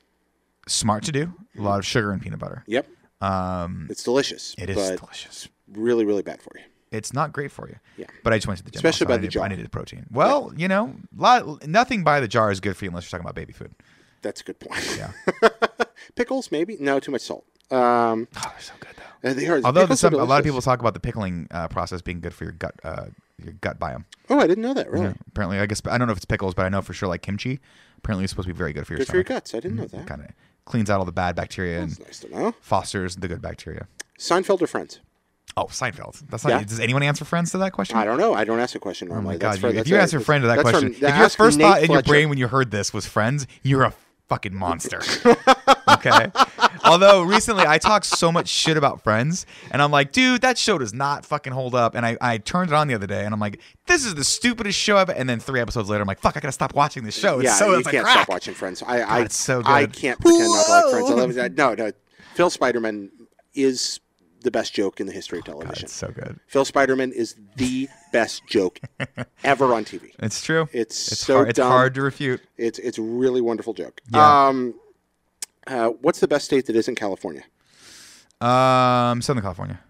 [0.66, 1.32] smart to do.
[1.56, 2.64] A lot of sugar and peanut butter.
[2.66, 2.86] Yep,
[3.20, 4.54] Um, it's delicious.
[4.58, 5.48] it is delicious.
[5.70, 6.64] really, really bad for you.
[6.96, 7.76] It's not great for you.
[7.96, 8.06] Yeah.
[8.24, 8.78] But I just went to the gym.
[8.78, 9.08] Especially also.
[9.08, 9.44] by I the needed, jar.
[9.44, 10.06] I needed protein.
[10.10, 13.24] Well, you know, lot, nothing by the jar is good for you unless you're talking
[13.24, 13.72] about baby food.
[14.22, 14.96] That's a good point.
[14.98, 15.12] Yeah.
[16.16, 16.76] Pickles, maybe?
[16.80, 17.44] No, too much salt.
[17.70, 18.90] Um, Oh, they're so good
[19.22, 19.30] though.
[19.30, 19.60] uh, they are.
[19.64, 22.32] Although pickles are a lot of people talk about the pickling uh, process being good
[22.32, 23.06] for your gut, uh,
[23.42, 24.04] your gut biome.
[24.30, 24.90] Oh, I didn't know that.
[24.90, 25.06] Really?
[25.06, 25.12] Yeah.
[25.28, 27.22] Apparently, I guess I don't know if it's pickles, but I know for sure like
[27.22, 27.58] kimchi.
[27.98, 29.52] Apparently, it's supposed to be very good for your Good for your guts.
[29.54, 30.06] I didn't know that.
[30.06, 30.28] Kind of
[30.64, 32.54] cleans out all the bad bacteria and nice to know.
[32.60, 33.86] fosters the good bacteria.
[34.18, 35.00] Seinfeld or Friends?
[35.58, 36.20] Oh, Seinfeld.
[36.28, 36.50] That's not.
[36.50, 36.64] Yeah.
[36.64, 37.96] Does anyone answer Friends to that question?
[37.96, 38.34] I don't know.
[38.34, 39.34] I don't ask a question Oh normally.
[39.34, 39.52] my god!
[39.52, 41.66] That's for- if you a- answer friend to that question, from- if your first Nate
[41.66, 43.94] thought in your brain when you heard this was Friends, you're a
[44.28, 45.00] fucking monster.
[45.88, 46.30] okay.
[46.84, 50.78] Although recently I talked so much shit about Friends, and I'm like, dude, that show
[50.78, 51.94] does not fucking hold up.
[51.94, 54.24] And I, I turned it on the other day, and I'm like, this is the
[54.24, 55.12] stupidest show ever.
[55.12, 57.36] And then three episodes later, I'm like, fuck, I gotta stop watching this show.
[57.40, 58.82] It's yeah, so you it's can't stop watching Friends.
[58.86, 61.10] I, I, it's so I can't pretend not to like Friends.
[61.10, 61.16] I Whoa.
[61.16, 61.54] love that.
[61.56, 61.92] No, no.
[62.34, 63.08] Phil Spiderman
[63.54, 64.00] is
[64.46, 65.84] the best joke in the history of God, television.
[65.84, 66.40] it's so good.
[66.46, 68.80] Phil Spiderman is the best joke
[69.44, 70.12] ever on TV.
[70.20, 70.68] It's true.
[70.72, 71.48] It's, It's so hard.
[71.50, 71.70] It's dumb.
[71.70, 72.40] hard to refute.
[72.56, 74.00] It's it's a really wonderful joke.
[74.10, 74.46] Yeah.
[74.48, 74.74] Um,
[75.66, 77.42] uh, what's the best state that isn't California?
[78.40, 79.80] Um, Southern California.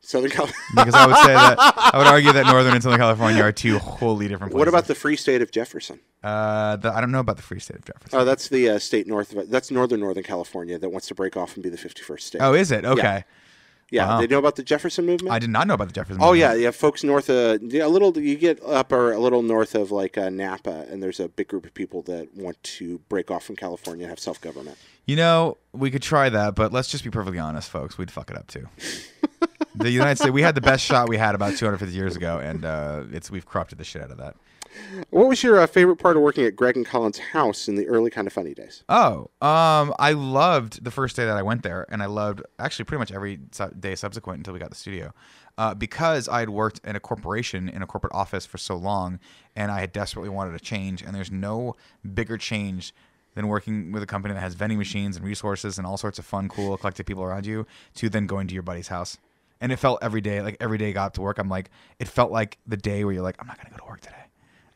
[0.00, 0.56] Southern California.
[0.74, 3.78] Because I would say that I would argue that Northern and Southern California are two
[3.78, 4.58] wholly different places.
[4.58, 6.00] what about the free state of Jefferson?
[6.24, 8.18] Uh, the, I don't know about the free state of Jefferson.
[8.18, 9.50] Oh, that's the uh, state north of it.
[9.50, 12.38] That's northern Northern California that wants to break off and be the 51st state.
[12.42, 12.84] oh, is it?
[12.84, 13.02] Okay.
[13.02, 13.22] yeah.
[13.92, 14.20] Wow.
[14.20, 15.32] They know about the Jefferson movement?
[15.32, 16.18] I did not know about the Jefferson.
[16.18, 16.28] Movement.
[16.28, 16.58] Oh movement.
[16.60, 16.70] yeah, yeah.
[16.70, 20.16] Folks north of yeah, a little, you get up or a little north of like
[20.16, 23.56] uh, Napa, and there's a big group of people that want to break off from
[23.56, 24.78] California and have self government.
[25.06, 27.98] You know, we could try that, but let's just be perfectly honest, folks.
[27.98, 28.68] We'd fuck it up too.
[29.74, 32.64] the United States, we had the best shot we had about 250 years ago, and
[32.64, 34.36] uh, it's we've corrupted the shit out of that.
[35.10, 37.86] What was your uh, favorite part of working at Greg and Colin's house in the
[37.86, 38.84] early kind of funny days?
[38.88, 42.84] Oh, um, I loved the first day that I went there, and I loved actually
[42.84, 45.12] pretty much every su- day subsequent until we got the studio,
[45.58, 49.18] uh, because I had worked in a corporation in a corporate office for so long,
[49.56, 51.02] and I had desperately wanted a change.
[51.02, 51.76] And there's no
[52.14, 52.94] bigger change
[53.34, 56.24] than working with a company that has vending machines and resources and all sorts of
[56.24, 59.18] fun, cool, eclectic people around you, to then going to your buddy's house.
[59.60, 62.08] And it felt every day, like every day I got to work, I'm like, it
[62.08, 64.16] felt like the day where you're like, I'm not gonna go to work today.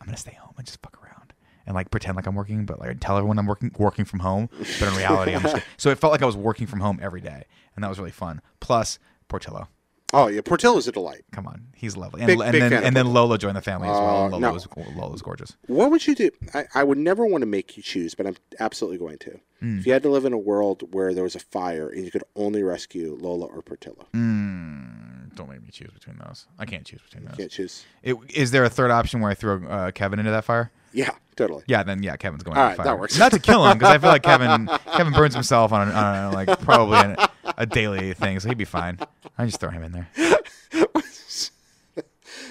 [0.04, 1.32] I'm gonna stay home and just fuck around
[1.66, 4.50] and like pretend like I'm working, but like tell everyone I'm working working from home,
[4.52, 7.22] but in reality I'm just so it felt like I was working from home every
[7.22, 7.44] day,
[7.74, 8.42] and that was really fun.
[8.60, 8.98] Plus
[9.28, 9.68] Portillo,
[10.14, 11.24] Oh yeah, Portillo's a delight.
[11.32, 13.60] come on, he's lovely, and, Big- and big then fan and then Lola joined the
[13.62, 14.16] family as well.
[14.24, 14.52] Uh, Lola no.
[14.52, 15.56] was Lola's gorgeous.
[15.66, 16.30] What would you do?
[16.54, 19.40] I, I would never want to make you choose, but I'm absolutely going to.
[19.60, 19.78] Hmm.
[19.78, 22.10] If you had to live in a world where there was a fire and you
[22.10, 26.46] could only rescue Lola or Portillo, Mm, don't make me choose between those.
[26.58, 27.36] I can't choose between those.
[27.36, 27.84] can't choose.
[28.02, 30.70] It, is there a third option where I throw uh, Kevin into that fire?
[30.94, 31.64] Yeah, totally.
[31.66, 32.56] Yeah, then yeah, Kevin's going.
[32.56, 33.18] All right, the that works.
[33.18, 36.24] Not to kill him because I feel like Kevin Kevin burns himself on, a, on
[36.24, 37.28] a, like probably a,
[37.58, 38.98] a daily thing, so he'd be fine.
[39.36, 40.08] I just throw him in there.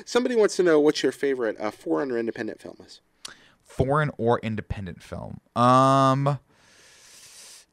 [0.06, 3.00] Somebody wants to know what's your favorite uh, foreign or independent film is.
[3.64, 5.40] Foreign or independent film?
[5.56, 6.40] Um,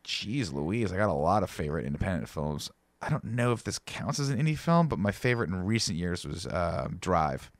[0.04, 2.70] jeez, Louise, I got a lot of favorite independent films.
[3.02, 5.98] I don't know if this counts as an indie film, but my favorite in recent
[5.98, 7.50] years was uh, Drive.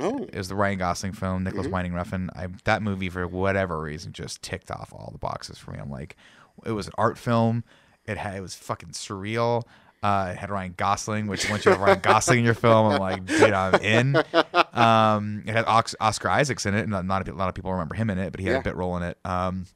[0.00, 2.28] Oh, It was the Ryan Gosling film, Nicholas Winding Refn.
[2.36, 5.78] I that movie for whatever reason just ticked off all the boxes for me.
[5.78, 6.16] I'm like,
[6.64, 7.62] it was an art film.
[8.06, 9.62] It had it was fucking surreal.
[10.02, 12.98] Uh, it had Ryan Gosling, which once you have Ryan Gosling in your film, I'm
[13.00, 14.16] like, dude, I'm in.
[14.72, 17.72] Um, it had Ox- Oscar Isaacs in it, and not not a lot of people
[17.72, 18.60] remember him in it, but he had Yeah.
[18.60, 19.18] a bit role in it.
[19.24, 19.66] Um,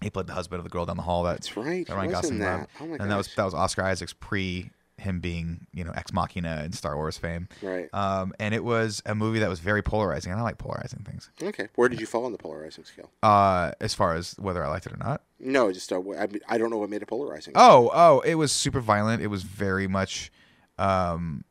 [0.00, 1.24] he played the husband of the girl down the hall.
[1.24, 2.70] That, That's right, That Ryan he was in Gosling that.
[2.80, 6.12] Oh my and that was that was Oscar Isaacs pre him being you know ex
[6.12, 7.48] machina and Star Wars fame.
[7.62, 7.88] right.
[7.94, 11.30] Um, and it was a movie that was very polarizing, and I like polarizing things.
[11.42, 11.68] okay.
[11.76, 13.10] Where did you fall on the polarizing scale?
[13.22, 15.22] Uh, as far as whether I liked it or not.
[15.40, 17.52] No, just uh, I, I don't know what made it polarizing.
[17.56, 19.22] Oh, oh, it was super violent.
[19.22, 20.32] It was very much,
[20.78, 21.44] um,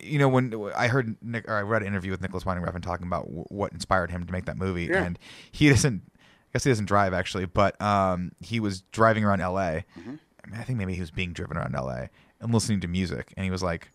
[0.00, 2.82] you know, when I heard Nick or I read an interview with Nicholas Winding Refn
[2.82, 5.04] talking about w- what inspired him to make that movie, Yeah.
[5.04, 5.18] and
[5.50, 6.02] he doesn't.
[6.08, 9.84] I guess he doesn't drive actually, but um, he was driving around L.A.
[9.98, 10.14] Mm-hmm.
[10.44, 12.10] I, mean, I think maybe he was being driven around L.A.
[12.42, 13.90] and listening to music, and he was like,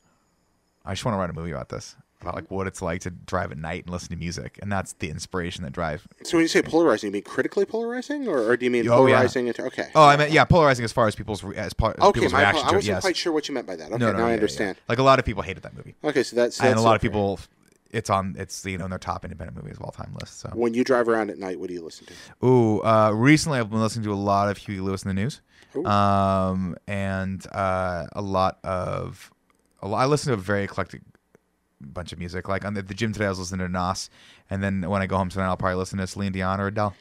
[0.85, 3.11] "I just want to write a movie about this." About like what it's like to
[3.11, 6.45] drive at night and listen to music, and that's the inspiration that drives So when
[6.45, 9.17] you say polarizing, you mean critically polarizing, or, or do you mean Oh, yeah.
[9.17, 9.63] polarizing into?
[9.65, 9.89] Okay.
[9.93, 12.39] Oh, I meant yeah, polarizing as far as people's re- as part Okay, people's my,
[12.39, 12.77] reaction I to it.
[12.77, 13.01] wasn't Yes.
[13.01, 13.91] quite sure what you meant by that.
[13.91, 14.77] Okay, no, no, now yeah, I yeah, understand.
[14.77, 14.83] yeah.
[14.89, 16.95] Like a lot of people hated that movie, Okay, so that's, and that's a lot
[16.95, 17.39] of people,
[17.91, 20.39] it's on it's you know in their top independent movies of all time list.
[20.39, 22.45] So, When you drive around at night, what do you listen to?
[22.45, 25.41] ooh, uh, recently I've been listening to a lot of Huey Lewis in the news,
[25.75, 25.85] Ooh.
[25.85, 29.31] um, and uh, a lot of
[29.81, 31.01] a lot, I listen to a very eclectic
[31.79, 32.47] bunch of music.
[32.49, 34.09] Like on the, the gym today, I was listening to Nas,
[34.49, 36.95] and then when I go home tonight, I'll probably listen to Celine Dion or Adele.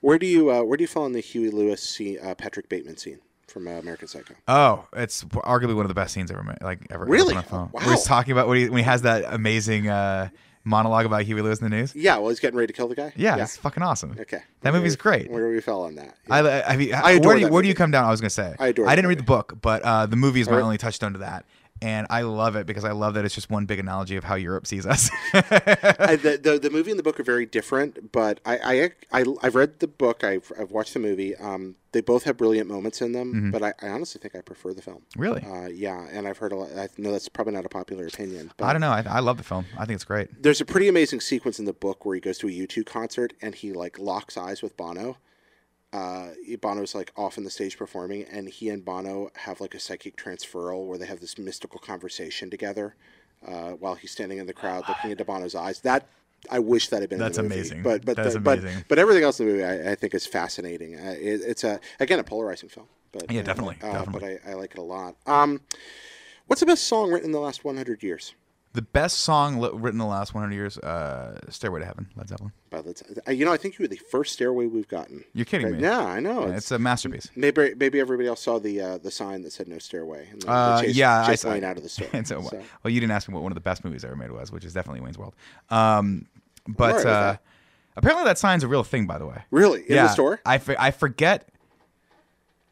[0.00, 2.68] Where do you uh, where do you fall in the Huey Lewis scene, uh, Patrick
[2.68, 4.34] Bateman scene from uh, American Psycho?
[4.48, 6.58] Oh, it's arguably one of the best scenes ever made.
[6.62, 7.04] Like ever.
[7.04, 7.34] ever Really?
[7.34, 7.70] on film.
[7.72, 7.80] Wow.
[7.82, 10.28] Where he's talking about when he when he has that amazing uh,
[10.64, 11.94] monologue about Huey Lewis in the news.
[11.94, 13.12] Yeah, well, he's getting ready to kill the guy.
[13.16, 14.16] Yeah, it's fucking awesome.
[14.18, 14.40] Okay.
[14.62, 15.30] That movie's we- great.
[15.30, 16.16] Where do we fall on that?
[16.28, 18.04] I, I mean, I adore where do you, where do you come down?
[18.04, 20.40] I was gonna say I adore I didn't read the book, but uh, the movie
[20.40, 20.64] is my Alright.
[20.64, 21.44] only touchstone to that,
[21.82, 24.34] and I love it because I love that it's just one big analogy of how
[24.34, 25.10] Europe sees us.
[25.32, 29.24] I, the, the the movie and the book are very different, but I I, I
[29.42, 30.24] have read the book.
[30.24, 31.34] I've I've watched the movie.
[31.36, 33.50] Um, they both have brilliant moments in them, Mm-hmm.
[33.52, 35.02] but I, I honestly think I prefer the film.
[35.16, 36.68] really, Uh, yeah, and I've heard a lot.
[36.76, 38.52] I know that's probably not a popular opinion.
[38.58, 38.90] But I don't know.
[38.90, 39.64] I, I love the film.
[39.78, 40.42] I think it's great.
[40.42, 43.32] There's a pretty amazing sequence in the book where he goes to a U2 concert
[43.40, 45.16] and he like locks eyes with Bono.
[45.96, 49.80] Uh, Bono's like off on the stage performing, and he and Bono have like a
[49.80, 52.94] psychic transferal where they have this mystical conversation together
[53.46, 55.80] uh, while he's standing in the crowd looking into Bono's eyes.
[55.80, 56.06] That
[56.50, 57.18] I wish that had been.
[57.18, 57.82] That's amazing.
[57.82, 58.84] But but That's the- but, amazing.
[58.88, 60.96] but everything else in the movie I, I think is fascinating.
[60.96, 62.88] Uh, it, it's a again a polarizing film.
[63.12, 64.38] But Yeah, uh, definitely, uh, definitely.
[64.42, 65.16] But I, I like it a lot.
[65.26, 65.62] Um,
[66.46, 68.34] what's the best song written in the last 100 years?
[68.76, 72.28] The best song li- written in the last 100 years, uh, "Stairway to Heaven," Led
[72.28, 72.52] Zeppelin.
[72.68, 73.04] By the t-
[73.34, 75.24] you know, I think you were the first stairway we've gotten.
[75.32, 75.76] You're kidding Right?
[75.76, 75.82] me?
[75.82, 76.46] Yeah, I know.
[76.46, 77.30] Yeah, it's a masterpiece.
[77.34, 80.28] maybe maybe everybody else saw the uh, the sign that said no stairway.
[80.30, 82.08] And they- they Uh, chased- yeah, I saw out of the store.
[82.24, 84.16] So, So, well, you didn't ask me what one of the best movies I ever
[84.16, 85.34] made was, which is definitely Wayne's World.
[85.70, 86.26] Um,
[86.68, 87.42] but Right uh, that.
[87.96, 89.42] apparently that sign's a real thing, by the way.
[89.50, 90.40] Really, in yeah, the store?
[90.44, 91.48] I, I forget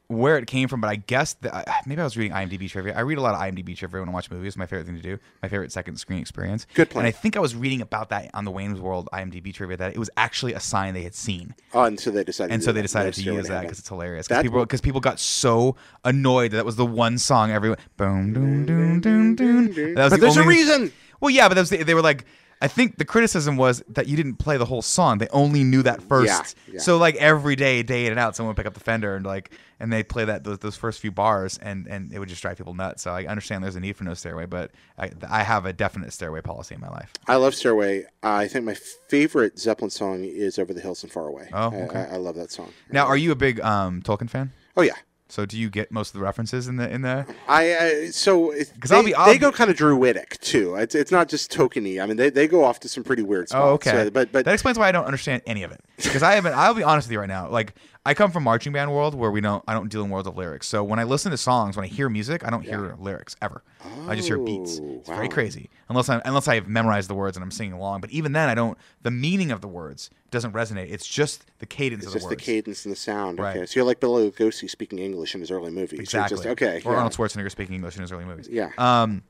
[0.08, 2.94] where it came from, but I guess that maybe I was reading IMDb trivia.
[2.94, 4.56] I read a lot of IMDb trivia when I watch movies.
[4.56, 5.18] My favorite thing to do.
[5.42, 6.66] My favorite second screen experience.
[6.74, 7.06] Good plan.
[7.06, 9.94] And I think I was reading about that on the Wayne's World IMDb trivia that
[9.94, 11.54] it was actually a sign they had seen.
[11.72, 12.52] Oh, and so they decided.
[12.52, 14.28] And to so they decided to use that because it's hilarious.
[14.28, 17.78] Because people, cause people got so annoyed that that was the one song everyone.
[17.96, 19.94] Boom, doom, doom, doom, doom.
[19.94, 20.92] That was But the there's a reason.
[21.20, 22.26] Well, yeah, but that was the, they were like,
[22.64, 25.18] I think the criticism was that you didn't play the whole song.
[25.18, 26.56] They only knew that first.
[26.66, 26.80] Yeah, yeah.
[26.80, 29.26] So like every day, day in and out, someone would pick up the Fender and
[29.26, 32.40] like, and they play that those, those first few bars, and and it would just
[32.40, 33.02] drive people nuts.
[33.02, 36.14] So I understand there's a need for no stairway, but I I have a definite
[36.14, 37.12] stairway policy in my life.
[37.28, 38.06] I love Stairway.
[38.22, 38.76] I think my
[39.10, 42.06] favorite Zeppelin song is "Over the Hills and Far Away." Oh, okay.
[42.10, 42.72] I, I love that song.
[42.90, 44.52] Now, are you a big um, Tolkien fan?
[44.74, 44.96] Oh yeah.
[45.34, 47.26] So do you get most of the references in the in the?
[47.48, 50.76] I uh, so 'Cause they, I'll be- I'll they go kind of druidic too.
[50.76, 52.00] It's it's not just tokeny.
[52.00, 53.60] I mean, they, they go off to some pretty weird spots.
[53.64, 53.90] Oh, okay.
[54.04, 55.80] So- but but that explains why I don't understand any of it.
[55.96, 56.54] Because I haven't.
[56.54, 57.48] I'll be honest with you right now.
[57.48, 57.74] Like
[58.04, 59.62] I come from marching band world where we don't.
[59.68, 60.66] I don't deal in worlds of lyrics.
[60.66, 63.62] So when I listen to songs, when I hear music, I don't hear lyrics ever.
[64.08, 64.80] I just hear beats.
[64.82, 65.70] Oh, It's very crazy.
[65.88, 68.00] Unless I unless I've memorized the words and I'm singing along.
[68.00, 68.76] But even then, I don't.
[69.02, 70.90] The meaning of the words doesn't resonate.
[70.90, 73.38] It's just the cadence it's of the just the cadence and the sound.
[73.38, 73.56] Right.
[73.56, 76.00] Okay, so you're like Bela Lugosi speaking English in his early movies.
[76.00, 76.36] Exactly.
[76.36, 76.82] Just, okay.
[76.84, 76.98] Or yeah.
[76.98, 78.48] Arnold Schwarzenegger speaking English in his early movies.
[78.50, 78.70] Yeah.
[78.78, 79.22] Um,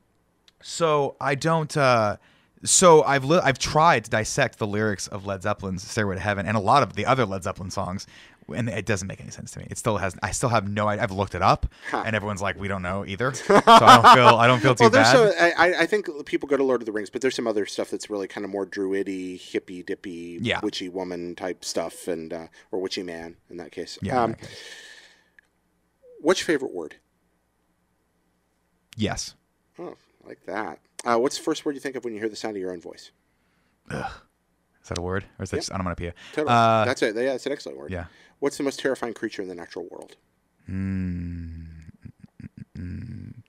[0.61, 1.75] so I don't.
[1.77, 2.17] Uh,
[2.65, 6.45] so I've li- I've tried to dissect the lyrics of Led Zeppelin's "Stairway to Heaven"
[6.45, 8.05] and a lot of the other Led Zeppelin songs,
[8.53, 9.67] and it doesn't make any sense to me.
[9.69, 10.15] It still has.
[10.21, 10.87] I still have no.
[10.87, 11.03] idea.
[11.03, 14.27] I've looked it up, and everyone's like, "We don't know either." So I don't feel.
[14.35, 15.33] I don't feel too well, there's bad.
[15.33, 15.53] some.
[15.57, 17.89] I, I think people go to Lord of the Rings, but there's some other stuff
[17.89, 20.59] that's really kind of more druidy, hippy dippy, Yeah.
[20.61, 23.97] witchy woman type stuff, and uh, or witchy man in that case.
[24.01, 24.21] yeah.
[24.23, 24.47] Um, okay.
[26.21, 26.95] What's your favorite word?
[28.97, 29.35] Yes.
[29.77, 30.79] Oh, I like that.
[31.05, 32.71] Uh, what's the first word you think of when you hear the sound of your
[32.71, 33.11] own voice?
[33.91, 35.59] Is that a word, or is that Yeah.
[35.61, 36.13] just onomatopoeia?
[36.33, 36.53] Totally.
[36.53, 37.15] Uh, That's it.
[37.15, 37.91] Yeah, it's an excellent word.
[37.91, 38.05] Yeah.
[38.39, 40.15] What's the most terrifying creature in the natural world?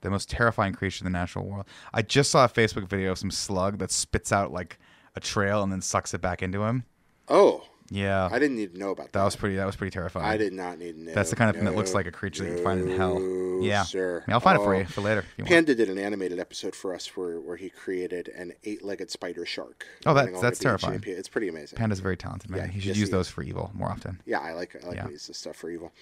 [0.02, 1.66] The most terrifying creature in the natural world.
[1.92, 4.78] I just saw a Facebook video of some slug that spits out like
[5.16, 6.84] a trail and then sucks it back into him.
[7.28, 8.28] Oh, Yeah.
[8.30, 9.12] I didn't need to know about that.
[9.20, 9.56] that was pretty.
[9.56, 10.26] That was pretty terrifying.
[10.26, 11.14] I did not need to know.
[11.14, 13.18] That's the kind of thing that looks like a creature that you find in hell.
[13.20, 13.82] no, Yeah.
[13.84, 14.24] sir.
[14.26, 14.78] Yeah, I'll find it for Oh.
[14.78, 15.24] you for later.
[15.36, 15.50] You want.
[15.50, 19.86] Panda did an animated episode for us where, where he created an eight-legged spider shark.
[20.04, 21.02] Oh, that's- that's terrifying.
[21.06, 21.76] It's pretty amazing.
[21.78, 22.60] Panda's very talented man.
[22.60, 24.20] Yeah, he should yes, use he those for evil more often.
[24.26, 25.04] Yeah, I like I like Yeah.
[25.04, 25.92] to use this stuff for evil.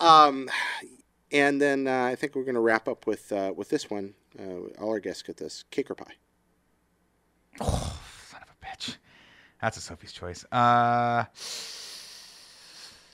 [0.00, 0.48] Um,
[1.32, 4.14] and then uh, I think we're going to wrap up with uh, with this one.
[4.38, 6.14] Uh, all our guests get this cake or pie.
[7.58, 8.96] Son of a bitch.
[9.62, 10.44] That's a Sophie's choice.
[10.52, 11.24] Uh,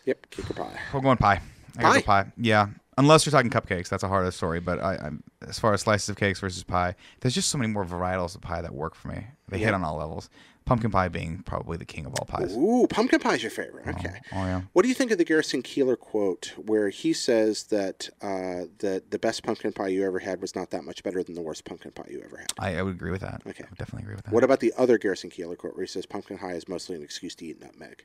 [0.07, 0.79] Yep, cake or pie.
[0.95, 1.43] we're going pie.
[1.77, 2.23] I gotta go Pie?
[2.25, 2.33] pie.
[2.39, 2.69] Yeah.
[2.97, 4.59] Unless you're talking cupcakes, that's a harder story.
[4.59, 7.71] But I, I'm as far as slices of cakes versus pie, there's just so many
[7.71, 9.27] more varietals of pie that work for me.
[9.49, 10.31] They hit on all levels.
[10.69, 12.55] Pumpkin pie being probably the king of all pies.
[12.55, 13.87] Ooh, pumpkin pie is your favorite.
[13.87, 14.21] Okay.
[14.33, 14.61] Oh yeah.
[14.75, 19.11] What do you think of the Garrison Keillor quote where he says that uh, that
[19.11, 21.65] the best pumpkin pie you ever had was not that much better than the worst
[21.65, 22.53] pumpkin pie you ever had?
[22.59, 23.41] I, I would agree with that.
[23.47, 23.65] Okay.
[23.65, 24.35] I would definitely agree with that.
[24.35, 27.03] What about the other Garrison Keillor quote where he says pumpkin pie is mostly an
[27.03, 28.05] excuse to eat nutmeg?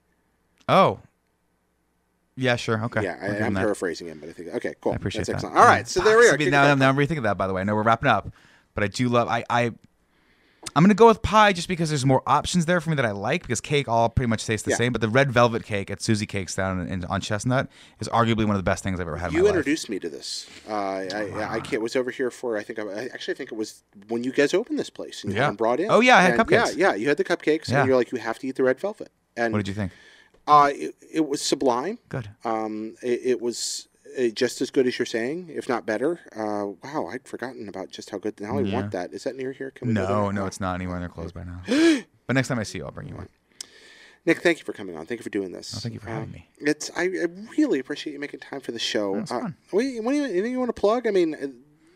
[0.70, 1.00] Oh.
[2.38, 2.82] Yeah, sure.
[2.86, 3.04] Okay.
[3.04, 3.60] Yeah, I, I'm that.
[3.60, 4.94] paraphrasing him, but I think okay, cool.
[4.94, 5.50] I appreciate That's that.
[5.50, 5.58] excellent.
[5.58, 6.38] All right, so there we are.
[6.50, 7.38] now, now I'm rethinking that.
[7.38, 8.32] By the way, I know we're wrapping up,
[8.74, 9.28] but I do love.
[9.28, 9.74] I, I
[10.76, 13.12] I'm gonna go with pie just because there's more options there for me that I
[13.12, 13.44] like.
[13.44, 14.78] Because cake all pretty much tastes the Yeah.
[14.78, 17.68] same, but the red velvet cake at Susie Cakes down in, in- on Chestnut
[18.00, 19.30] is arguably one of the best things I've ever had.
[19.32, 19.50] in You life.
[19.50, 20.48] introduced me to this.
[20.68, 23.56] Uh, I, I, I was over here for I think I, I actually think it
[23.56, 25.52] was when you guys opened this place and you Yeah.
[25.52, 25.92] brought in.
[25.92, 26.76] Oh, yeah, I had And cupcakes.
[26.76, 27.80] Yeah, yeah, you had the cupcakes, Yeah.
[27.82, 29.12] and you're like, you have to eat the red velvet.
[29.38, 29.92] And What did you think?
[30.48, 32.00] Uh, it, it was sublime.
[32.10, 32.30] Good.
[32.44, 33.88] Um, it, it was
[34.34, 36.20] just as good as you're saying, if not better.
[36.36, 38.40] Uh, wow, I'd forgotten about just how good.
[38.40, 38.74] Now I Yeah.
[38.74, 39.14] want that.
[39.14, 39.72] Is that near here?
[39.72, 41.00] Can we No, no, it's not anywhere.
[41.00, 41.62] They're closed by now.
[42.28, 43.30] but next time I see you, I'll bring you one.
[44.26, 45.06] Nick, thank you for coming on.
[45.06, 45.74] Thank you for doing this.
[45.76, 46.48] Oh, thank you for Uh, having me.
[46.60, 49.16] It's I, I really appreciate you making time for the show.
[49.16, 49.56] That's uh, fun.
[49.74, 51.08] You- what do you, anything you want to plug?
[51.08, 51.48] I mean, uh,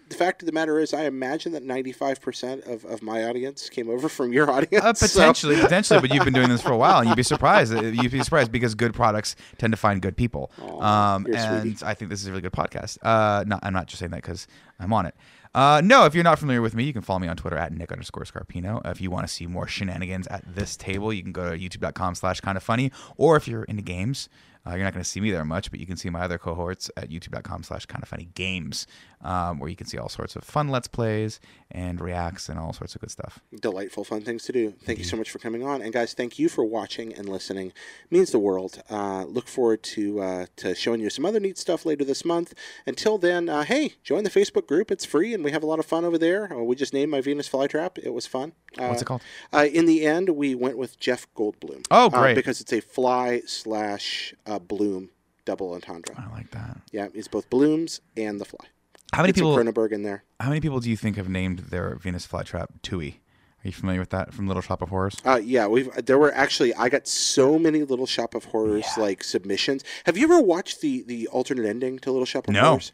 [0.10, 3.90] the fact of the matter is, I imagine that 95% of, of my audience came
[3.90, 4.84] over from your audience.
[4.84, 7.24] Uh, so- potentially, potentially, but you've been doing this for a while, and you'd be
[7.38, 7.74] surprised.
[7.74, 10.52] Uh, You'd be surprised because good products tend to find good people.
[10.62, 11.86] Aw, um, and sweetie.
[11.86, 12.98] I think this is a really good podcast.
[13.02, 14.48] Uh, not, I'm not just saying that because
[14.80, 15.16] I'm on it.
[15.56, 17.74] Uh, no, if you're not familiar with me, you can follow me on Twitter at
[17.74, 18.80] Nick underscore Scarpino.
[18.86, 22.14] If you want to see more shenanigans at this table, you can go to youtube.com
[22.16, 22.92] slash kind of funny.
[23.16, 24.30] Or if you're into games,
[24.68, 26.38] uh, you're not going to see me there much, but you can see my other
[26.38, 28.86] cohorts at youtube.com slash kind of funny games,
[29.22, 31.40] um, where you can see all sorts of fun let's plays
[31.72, 33.40] and reacts and all sorts of good stuff.
[33.60, 34.74] delightful, fun things to do.
[34.84, 37.68] Thank you so much for coming on, and guys, thank you for watching and listening.
[37.68, 38.82] It means the world.
[38.90, 42.54] Uh, look forward to uh, to showing you some other neat stuff later this month.
[42.86, 44.92] Until then, uh, hey, join the Facebook group.
[44.92, 46.54] It's free, and we have a lot of fun over there.
[46.54, 47.98] Uh, we just named my Venus flytrap.
[47.98, 48.54] It was fun.
[48.78, 49.22] Uh, What's it called?
[49.52, 51.86] Uh, in the end, we went with Jeff Goldblum.
[51.92, 52.36] Oh, great.
[52.36, 55.10] because it's a fly slash uh, bloom
[55.46, 56.14] double entendre.
[56.18, 56.78] I like that.
[56.92, 58.66] Yeah, it's both blooms and the fly.
[59.14, 59.56] How many Get people?
[59.58, 60.24] Cronenberg in there.
[60.40, 63.22] How many people do you think have named their Venus flytrap Tui?
[63.64, 65.16] Are you familiar with that from Little Shop of Horrors?
[65.26, 69.24] Uh, yeah, we've there were actually I got so many Little Shop of Horrors like
[69.24, 69.84] submissions.
[70.06, 72.62] Have you ever watched the the alternate ending to Little Shop of No.
[72.62, 72.92] Horrors?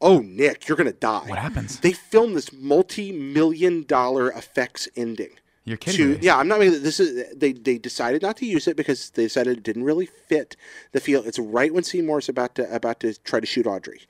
[0.00, 1.26] Oh, Nick, you're gonna die.
[1.28, 1.78] What happens?
[1.80, 5.30] They filmed this multi-million dollar effects ending.
[5.64, 6.18] You're kidding To, me.
[6.22, 9.22] yeah, I'm not making this is they they decided not to use it because they
[9.24, 10.56] decided it didn't really fit
[10.90, 11.22] the feel.
[11.24, 14.02] It's right when Seymour's about to about to try to shoot Audrey,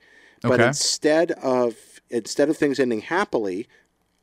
[0.43, 0.67] but Okay.
[0.67, 1.75] instead of
[2.09, 3.67] instead of things ending happily,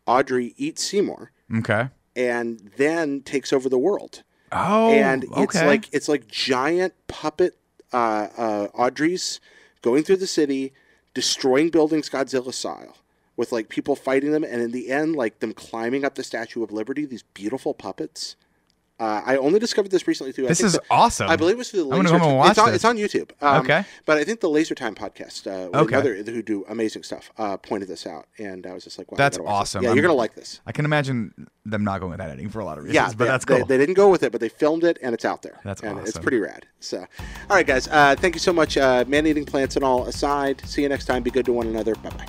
[0.06, 1.88] Audrey eats Seymour Okay.
[2.14, 5.66] and then takes over the world Oh, and it's okay.
[5.66, 7.56] like it's like giant puppet
[7.92, 9.40] uh, uh, Audrey's
[9.82, 10.72] going through the city,
[11.14, 12.96] destroying buildings Godzilla style,
[13.36, 16.62] with like people fighting them, and in the end, like them climbing up the Statue
[16.62, 17.04] of Liberty.
[17.04, 18.36] These beautiful puppets.
[19.00, 20.44] Uh, I only discovered this recently too.
[20.44, 21.30] I This is the- awesome.
[21.30, 22.02] I believe it was through the I'm Laser.
[22.08, 22.74] gonna come and watch it's, on, this.
[22.76, 23.30] it's on YouTube.
[23.40, 23.84] Um, Okay.
[24.04, 25.94] but I think the Laser Time podcast, uh, Okay.
[25.96, 29.16] another who do amazing stuff, uh, pointed this out, and I was just like, "Wow,
[29.16, 29.50] That's watch this.
[29.52, 29.82] awesome.
[29.82, 30.60] Yeah, I'm- you're gonna like this.
[30.66, 32.94] I can imagine them not going with that ending for a lot of reasons.
[32.94, 33.66] Yeah, but they- that's they- cool.
[33.66, 35.58] They, didn't go with it, but they filmed it and it's out there.
[35.64, 36.66] That's and It's pretty rad.
[36.80, 37.88] So, all right, guys.
[37.88, 38.76] Uh, thank you so much.
[38.76, 40.62] Uh, Man eating plants and all aside.
[40.66, 41.22] See you next time.
[41.22, 41.94] Be good to one another.
[41.94, 42.26] Bye bye.